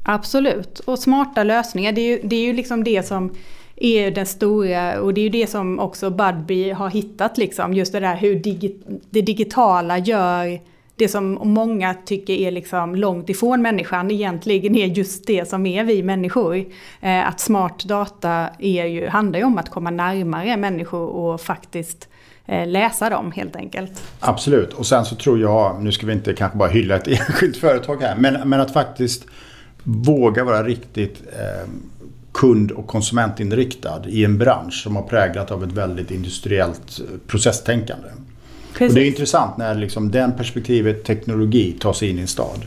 Absolut, 0.04 0.80
och 0.80 1.00
smarta 1.00 1.44
lösningar 1.44 1.92
det 1.92 2.02
är 2.02 2.10
ju, 2.10 2.28
det 2.28 2.36
är 2.36 2.46
ju 2.46 2.54
liksom 2.54 2.84
det 2.84 3.08
som 3.08 3.36
är 3.76 4.12
den 4.12 4.26
stora, 4.26 5.02
och 5.02 5.14
det 5.14 5.22
är 5.22 5.24
ju 5.24 5.30
det 5.30 5.48
som 5.48 5.80
också 5.80 6.10
Budbee 6.10 6.74
har 6.74 6.90
hittat 6.90 7.38
liksom, 7.38 7.74
just 7.74 7.92
det 7.92 8.00
där 8.00 8.16
hur 8.16 8.36
digi, 8.36 8.76
det 9.10 9.22
digitala 9.22 9.98
gör 9.98 10.60
det 11.02 11.08
som 11.08 11.40
många 11.44 11.94
tycker 11.94 12.34
är 12.34 12.52
liksom 12.52 12.96
långt 12.96 13.30
ifrån 13.30 13.62
människan 13.62 14.12
egentligen 14.12 14.76
är 14.76 14.86
just 14.86 15.28
det 15.28 15.50
som 15.50 15.66
är 15.66 15.84
vi 15.84 16.04
människor. 16.04 16.66
Eh, 17.02 17.28
att 17.28 17.40
smart 17.40 17.84
data 17.86 18.50
är 18.60 18.86
ju, 18.86 19.08
handlar 19.08 19.40
ju 19.40 19.46
om 19.46 19.58
att 19.58 19.70
komma 19.70 19.90
närmare 19.90 20.58
människor 20.58 21.08
och 21.08 21.42
faktiskt 21.42 22.08
eh, 22.46 22.68
läsa 22.68 23.10
dem 23.10 23.32
helt 23.32 23.56
enkelt. 23.56 24.04
Absolut, 24.20 24.74
och 24.74 24.86
sen 24.86 25.06
så 25.06 25.16
tror 25.16 25.40
jag, 25.40 25.84
nu 25.84 25.92
ska 25.92 26.06
vi 26.06 26.14
inte 26.14 26.34
kanske 26.34 26.58
bara 26.58 26.70
hylla 26.70 26.96
ett 26.96 27.08
enskilt 27.28 27.58
företag 27.58 28.02
här, 28.02 28.16
men, 28.16 28.50
men 28.50 28.62
att 28.62 28.74
faktiskt 28.74 29.26
våga 29.84 30.44
vara 30.44 30.64
riktigt 30.64 31.22
eh, 31.32 31.70
kund 32.34 32.72
och 32.72 32.88
konsumentinriktad 32.88 34.02
i 34.08 34.26
en 34.26 34.38
bransch 34.38 34.82
som 34.84 34.96
har 34.96 35.04
präglat 35.04 35.52
av 35.52 35.64
ett 35.64 35.72
väldigt 35.72 36.12
industriellt 36.12 37.00
eh, 37.00 37.18
processtänkande. 37.28 38.08
Det 38.78 38.86
är 38.86 39.06
intressant 39.06 39.58
när 39.58 39.76
liksom 39.76 40.12
den 40.12 40.38
perspektivet 40.38 41.04
teknologi 41.04 41.72
tar 41.80 41.94
sig 41.94 42.10
in 42.10 42.18
i 42.18 42.22
en 42.22 42.28
stad. 42.28 42.66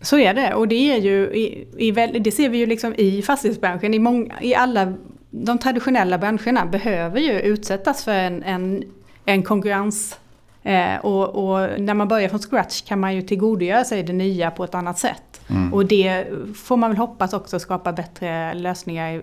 Så 0.00 0.18
är 0.18 0.34
det 0.34 0.54
och 0.54 0.68
det, 0.68 0.92
är 0.92 0.98
ju, 0.98 1.24
i, 1.24 1.66
i, 1.76 1.90
det 2.20 2.32
ser 2.32 2.48
vi 2.48 2.58
ju 2.58 2.66
liksom 2.66 2.94
i 2.98 3.22
fastighetsbranschen. 3.22 3.94
I, 3.94 3.98
många, 3.98 4.34
I 4.40 4.54
alla 4.54 4.94
de 5.30 5.58
traditionella 5.58 6.18
branscherna 6.18 6.66
behöver 6.66 7.20
ju 7.20 7.40
utsättas 7.40 8.04
för 8.04 8.12
en, 8.12 8.42
en, 8.42 8.84
en 9.24 9.42
konkurrens. 9.42 10.18
Eh, 10.62 10.96
och, 10.96 11.28
och, 11.28 11.80
när 11.80 11.94
man 11.94 12.08
börjar 12.08 12.28
från 12.28 12.40
scratch 12.40 12.82
kan 12.82 13.00
man 13.00 13.14
ju 13.14 13.22
tillgodogöra 13.22 13.84
sig 13.84 14.02
det 14.02 14.12
nya 14.12 14.50
på 14.50 14.64
ett 14.64 14.74
annat 14.74 14.98
sätt. 14.98 15.40
Mm. 15.48 15.74
Och 15.74 15.86
det 15.86 16.26
får 16.56 16.76
man 16.76 16.90
väl 16.90 16.96
hoppas 16.96 17.32
också 17.32 17.58
skapa 17.58 17.92
bättre 17.92 18.54
lösningar 18.54 19.22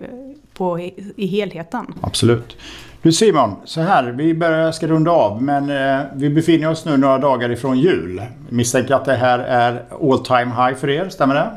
på 0.54 0.80
i, 0.80 1.12
i 1.16 1.26
helheten. 1.26 1.94
Absolut. 2.00 2.56
Du 3.02 3.12
Simon, 3.12 3.56
så 3.64 3.80
här, 3.80 4.04
vi 4.04 4.34
börjar, 4.34 4.72
ska 4.72 4.86
runda 4.86 5.10
av 5.10 5.42
men 5.42 5.70
eh, 5.70 6.06
vi 6.14 6.30
befinner 6.30 6.70
oss 6.70 6.84
nu 6.84 6.96
några 6.96 7.18
dagar 7.18 7.50
ifrån 7.50 7.78
jul. 7.78 8.22
Misstänker 8.48 8.94
att 8.94 9.04
det 9.04 9.14
här 9.14 9.38
är 9.38 9.82
all 10.02 10.24
time 10.24 10.54
high 10.64 10.74
för 10.74 10.90
er, 10.90 11.08
stämmer 11.08 11.34
det? 11.34 11.50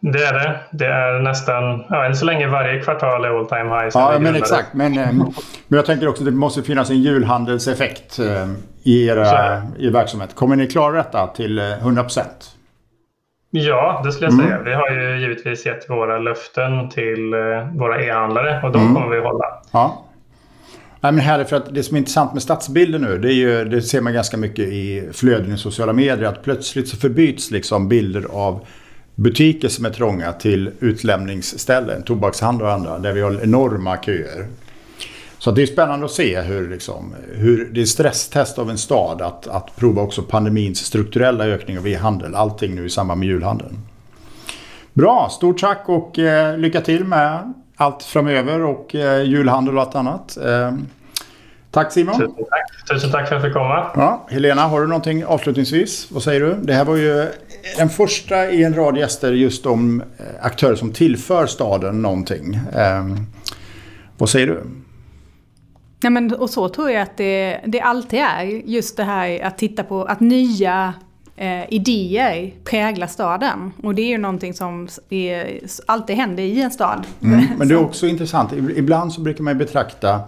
Det 0.00 0.24
är 0.24 0.32
det. 0.32 0.60
Det 0.70 0.86
är 0.86 1.20
nästan, 1.20 1.84
ja, 1.88 2.04
än 2.04 2.16
så 2.16 2.24
länge 2.24 2.46
varje 2.46 2.80
kvartal 2.80 3.24
är 3.24 3.38
all 3.38 3.46
time 3.46 3.64
high. 3.64 3.88
Ja, 3.94 4.18
men 4.20 4.34
exakt. 4.34 4.74
Men, 4.74 4.98
eh, 4.98 5.12
men 5.12 5.76
jag 5.76 5.86
tänker 5.86 6.08
också 6.08 6.22
att 6.22 6.26
det 6.26 6.32
måste 6.32 6.62
finnas 6.62 6.90
en 6.90 7.02
julhandelseffekt 7.02 8.18
eh, 8.18 8.48
i 8.82 9.06
er, 9.06 9.62
i 9.78 9.90
verksamhet. 9.90 10.34
Kommer 10.34 10.56
ni 10.56 10.66
klara 10.66 10.96
detta 10.96 11.26
till 11.26 11.60
100% 11.60 12.20
Ja, 13.50 14.00
det 14.04 14.12
skulle 14.12 14.26
jag 14.26 14.34
säga. 14.34 14.54
Mm. 14.54 14.64
Vi 14.64 14.74
har 14.74 14.90
ju 14.90 15.20
givetvis 15.20 15.66
gett 15.66 15.90
våra 15.90 16.18
löften 16.18 16.88
till 16.88 17.34
våra 17.74 18.04
e-handlare 18.04 18.60
och 18.62 18.72
de 18.72 18.82
mm. 18.82 18.94
kommer 18.94 19.08
vi 19.08 19.20
hålla. 19.20 19.44
Ja. 19.72 20.03
Nej, 21.04 21.12
men 21.12 21.24
här 21.24 21.44
för 21.44 21.56
att 21.56 21.74
det 21.74 21.82
som 21.82 21.94
är 21.94 21.98
intressant 21.98 22.32
med 22.32 22.42
stadsbilder 22.42 22.98
nu, 22.98 23.18
det, 23.18 23.28
är 23.28 23.34
ju, 23.34 23.64
det 23.64 23.82
ser 23.82 24.00
man 24.00 24.12
ganska 24.12 24.36
mycket 24.36 24.68
i 24.68 25.08
flöden 25.12 25.54
i 25.54 25.58
sociala 25.58 25.92
medier, 25.92 26.28
att 26.28 26.42
plötsligt 26.42 26.88
så 26.88 26.96
förbyts 26.96 27.50
liksom 27.50 27.88
bilder 27.88 28.26
av 28.30 28.66
butiker 29.14 29.68
som 29.68 29.84
är 29.84 29.90
trånga 29.90 30.32
till 30.32 30.70
utlämningsställen, 30.80 32.02
tobakshandel 32.02 32.66
och 32.66 32.72
andra, 32.72 32.98
där 32.98 33.12
vi 33.12 33.20
har 33.20 33.40
enorma 33.42 33.96
köer. 33.96 34.46
Så 35.38 35.50
det 35.50 35.62
är 35.62 35.66
spännande 35.66 36.04
att 36.04 36.12
se 36.12 36.40
hur, 36.40 36.70
liksom, 36.70 37.14
hur 37.34 37.70
det 37.72 37.80
är 37.80 37.84
stresstest 37.84 38.58
av 38.58 38.70
en 38.70 38.78
stad 38.78 39.22
att, 39.22 39.46
att 39.46 39.76
prova 39.76 40.02
också 40.02 40.22
pandemins 40.22 40.78
strukturella 40.78 41.46
ökning 41.46 41.78
av 41.78 41.88
e-handel. 41.88 42.34
Allting 42.34 42.74
nu 42.74 42.86
i 42.86 42.90
samband 42.90 43.20
med 43.20 43.28
julhandeln. 43.28 43.78
Bra, 44.92 45.28
stort 45.30 45.60
tack 45.60 45.82
och 45.86 46.18
eh, 46.18 46.58
lycka 46.58 46.80
till 46.80 47.04
med 47.04 47.52
allt 47.76 48.02
framöver 48.02 48.60
och 48.60 48.94
eh, 48.94 49.22
julhandel 49.22 49.76
och 49.76 49.82
allt 49.82 49.94
annat. 49.94 50.36
Eh, 50.36 50.72
tack 51.70 51.92
Simon. 51.92 52.14
Tusen 52.14 52.34
tack. 52.34 52.88
Tusen 52.88 53.10
tack 53.10 53.28
för 53.28 53.36
att 53.36 53.42
jag 53.42 53.50
fick 53.50 53.52
komma. 53.52 53.86
Ja, 53.94 54.26
Helena, 54.30 54.62
har 54.62 54.80
du 54.80 54.86
någonting 54.86 55.24
avslutningsvis? 55.24 56.10
Vad 56.10 56.22
säger 56.22 56.40
du? 56.40 56.54
Det 56.54 56.72
här 56.72 56.84
var 56.84 56.96
ju 56.96 57.28
den 57.78 57.88
första 57.88 58.50
i 58.50 58.64
en 58.64 58.74
rad 58.74 58.96
gäster 58.96 59.32
just 59.32 59.66
om 59.66 60.00
eh, 60.00 60.26
aktörer 60.40 60.74
som 60.74 60.92
tillför 60.92 61.46
staden 61.46 62.02
någonting. 62.02 62.54
Eh, 62.54 63.04
vad 64.18 64.28
säger 64.28 64.46
du? 64.46 64.62
Nej, 66.02 66.10
men, 66.10 66.34
och 66.34 66.50
så 66.50 66.68
tror 66.68 66.90
jag 66.90 67.02
att 67.02 67.16
det, 67.16 67.60
det 67.66 67.80
alltid 67.80 68.20
är. 68.20 68.44
Just 68.44 68.96
det 68.96 69.04
här 69.04 69.44
att 69.44 69.58
titta 69.58 69.84
på 69.84 70.04
att 70.04 70.20
nya 70.20 70.94
eh, 71.36 71.72
idéer 71.72 72.52
präglar 72.64 73.06
staden. 73.06 73.72
Och 73.82 73.94
det 73.94 74.02
är 74.02 74.08
ju 74.08 74.18
någonting 74.18 74.54
som 74.54 74.88
är, 75.10 75.60
alltid 75.86 76.16
händer 76.16 76.42
i 76.42 76.60
en 76.60 76.70
stad. 76.70 77.06
Mm, 77.22 77.46
men 77.58 77.68
det 77.68 77.74
är 77.74 77.78
också 77.78 78.06
intressant. 78.06 78.52
Ibland 78.52 79.12
så 79.12 79.20
brukar 79.20 79.44
man 79.44 79.58
betrakta 79.58 80.20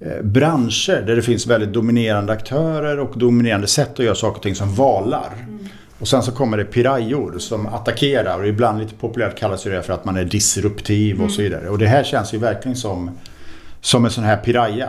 eh, 0.00 0.22
branscher 0.22 1.06
där 1.06 1.16
det 1.16 1.22
finns 1.22 1.46
väldigt 1.46 1.72
dominerande 1.72 2.32
aktörer 2.32 2.98
och 2.98 3.18
dominerande 3.18 3.66
sätt 3.66 3.92
att 3.92 4.04
göra 4.04 4.14
saker 4.14 4.36
och 4.36 4.42
ting 4.42 4.54
som 4.54 4.74
valar. 4.74 5.32
Mm. 5.38 5.58
Och 5.98 6.08
sen 6.08 6.22
så 6.22 6.32
kommer 6.32 6.56
det 6.56 6.64
pirajor 6.64 7.38
som 7.38 7.66
attackerar 7.66 8.38
och 8.38 8.46
ibland 8.46 8.78
lite 8.78 8.94
populärt 8.94 9.38
kallas 9.38 9.62
det 9.62 9.82
för 9.82 9.92
att 9.92 10.04
man 10.04 10.16
är 10.16 10.24
disruptiv 10.24 11.14
och 11.14 11.20
mm. 11.20 11.30
så 11.30 11.42
vidare. 11.42 11.68
Och 11.68 11.78
det 11.78 11.86
här 11.86 12.04
känns 12.04 12.34
ju 12.34 12.38
verkligen 12.38 12.76
som, 12.76 13.10
som 13.80 14.04
en 14.04 14.10
sån 14.10 14.24
här 14.24 14.36
piraya. 14.36 14.88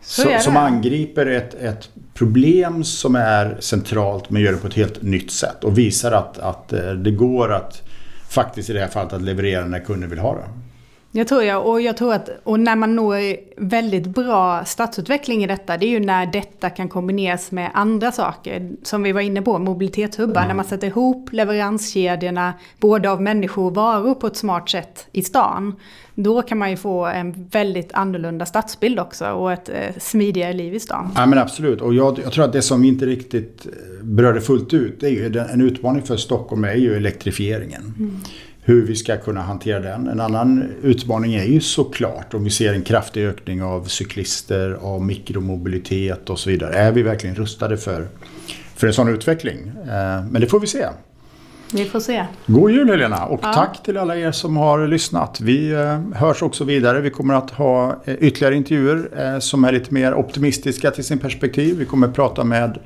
Så, 0.00 0.28
som 0.40 0.56
angriper 0.56 1.26
ett, 1.26 1.54
ett 1.54 1.88
problem 2.18 2.84
som 2.84 3.16
är 3.16 3.56
centralt 3.60 4.30
men 4.30 4.42
gör 4.42 4.52
det 4.52 4.58
på 4.58 4.66
ett 4.66 4.74
helt 4.74 5.02
nytt 5.02 5.30
sätt 5.30 5.64
och 5.64 5.78
visar 5.78 6.12
att, 6.12 6.38
att 6.38 6.72
eh, 6.72 6.90
det 6.90 7.10
går 7.10 7.52
att 7.52 7.82
faktiskt 8.28 8.70
i 8.70 8.72
det 8.72 8.80
här 8.80 8.88
fallet 8.88 9.12
att 9.12 9.22
leverera 9.22 9.66
när 9.66 9.80
kunden 9.80 10.10
vill 10.10 10.18
ha 10.18 10.34
det. 10.34 10.67
Jag 11.12 11.28
tror 11.28 11.42
jag, 11.42 11.66
och 11.66 11.80
jag 11.80 11.96
tror 11.96 12.14
att 12.14 12.30
och 12.44 12.60
när 12.60 12.76
man 12.76 12.96
når 12.96 13.36
väldigt 13.56 14.06
bra 14.06 14.64
stadsutveckling 14.64 15.44
i 15.44 15.46
detta, 15.46 15.76
det 15.76 15.86
är 15.86 15.90
ju 15.90 16.00
när 16.00 16.26
detta 16.26 16.70
kan 16.70 16.88
kombineras 16.88 17.50
med 17.50 17.70
andra 17.74 18.12
saker. 18.12 18.70
Som 18.82 19.02
vi 19.02 19.12
var 19.12 19.20
inne 19.20 19.42
på, 19.42 19.58
mobilitetshubbar, 19.58 20.40
mm. 20.40 20.48
när 20.48 20.54
man 20.54 20.64
sätter 20.64 20.86
ihop 20.86 21.32
leveranskedjorna, 21.32 22.54
både 22.80 23.10
av 23.10 23.22
människor 23.22 23.64
och 23.64 23.74
varor 23.74 24.14
på 24.14 24.26
ett 24.26 24.36
smart 24.36 24.70
sätt 24.70 25.06
i 25.12 25.22
stan. 25.22 25.76
Då 26.14 26.42
kan 26.42 26.58
man 26.58 26.70
ju 26.70 26.76
få 26.76 27.06
en 27.06 27.48
väldigt 27.50 27.92
annorlunda 27.92 28.46
stadsbild 28.46 29.00
också 29.00 29.30
och 29.30 29.52
ett 29.52 29.68
eh, 29.68 29.74
smidigare 29.98 30.52
liv 30.52 30.74
i 30.74 30.80
stan. 30.80 31.10
Ja 31.16 31.26
men 31.26 31.38
absolut, 31.38 31.80
och 31.80 31.94
jag, 31.94 32.18
jag 32.24 32.32
tror 32.32 32.44
att 32.44 32.52
det 32.52 32.62
som 32.62 32.84
inte 32.84 33.06
riktigt 33.06 33.66
eh, 33.66 34.04
berörde 34.04 34.40
fullt 34.40 34.74
ut, 34.74 35.00
det 35.00 35.06
är 35.06 35.10
ju 35.10 35.38
en 35.52 35.60
utmaning 35.60 36.02
för 36.02 36.16
Stockholm 36.16 36.64
är 36.64 36.74
ju 36.74 36.96
elektrifieringen. 36.96 37.94
Mm 37.98 38.20
hur 38.68 38.86
vi 38.86 38.96
ska 38.96 39.16
kunna 39.16 39.42
hantera 39.42 39.80
den. 39.80 40.08
En 40.08 40.20
annan 40.20 40.72
utmaning 40.82 41.34
är 41.34 41.44
ju 41.44 41.60
såklart 41.60 42.34
om 42.34 42.44
vi 42.44 42.50
ser 42.50 42.74
en 42.74 42.82
kraftig 42.82 43.26
ökning 43.26 43.62
av 43.62 43.84
cyklister, 43.84 44.78
av 44.82 45.04
mikromobilitet 45.04 46.30
och 46.30 46.38
så 46.38 46.50
vidare. 46.50 46.74
Är 46.74 46.92
vi 46.92 47.02
verkligen 47.02 47.36
rustade 47.36 47.76
för, 47.76 48.06
för 48.76 48.86
en 48.86 48.92
sån 48.92 49.08
utveckling? 49.08 49.58
Eh, 49.82 50.24
men 50.30 50.40
det 50.40 50.46
får 50.46 50.60
vi 50.60 50.66
se. 50.66 50.86
Vi 51.72 51.84
får 51.84 52.00
se. 52.00 52.26
God 52.46 52.70
jul 52.70 52.90
Helena 52.90 53.24
och 53.24 53.40
ja. 53.42 53.52
tack 53.52 53.82
till 53.82 53.96
alla 53.96 54.16
er 54.16 54.32
som 54.32 54.56
har 54.56 54.86
lyssnat. 54.86 55.40
Vi 55.40 55.70
eh, 55.70 56.00
hörs 56.14 56.42
också 56.42 56.64
vidare. 56.64 57.00
Vi 57.00 57.10
kommer 57.10 57.34
att 57.34 57.50
ha 57.50 58.02
eh, 58.04 58.14
ytterligare 58.14 58.54
intervjuer 58.54 59.40
som 59.40 59.64
är 59.64 59.72
lite 59.72 59.94
mer 59.94 60.14
optimistiska 60.14 60.90
till 60.90 61.04
sin 61.04 61.18
perspektiv. 61.18 61.78
Vi 61.78 61.84
kommer 61.84 62.08
att 62.08 62.14
prata 62.14 62.44
med 62.44 62.78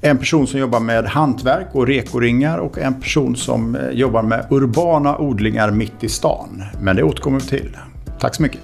en 0.00 0.18
person 0.18 0.46
som 0.46 0.60
jobbar 0.60 0.80
med 0.80 1.04
hantverk 1.04 1.66
och 1.72 1.86
rekoringar 1.86 2.58
och 2.58 2.78
en 2.78 3.00
person 3.00 3.36
som 3.36 3.76
eh, 3.76 3.90
jobbar 3.90 4.22
med 4.22 4.46
urbana 4.50 5.18
odlingar 5.18 5.70
mitt 5.70 6.04
i 6.04 6.08
stan. 6.08 6.62
Men 6.82 6.96
det 6.96 7.02
återkommer 7.02 7.40
vi 7.40 7.46
till. 7.46 7.76
Tack 8.20 8.34
så 8.34 8.42
mycket. 8.42 8.60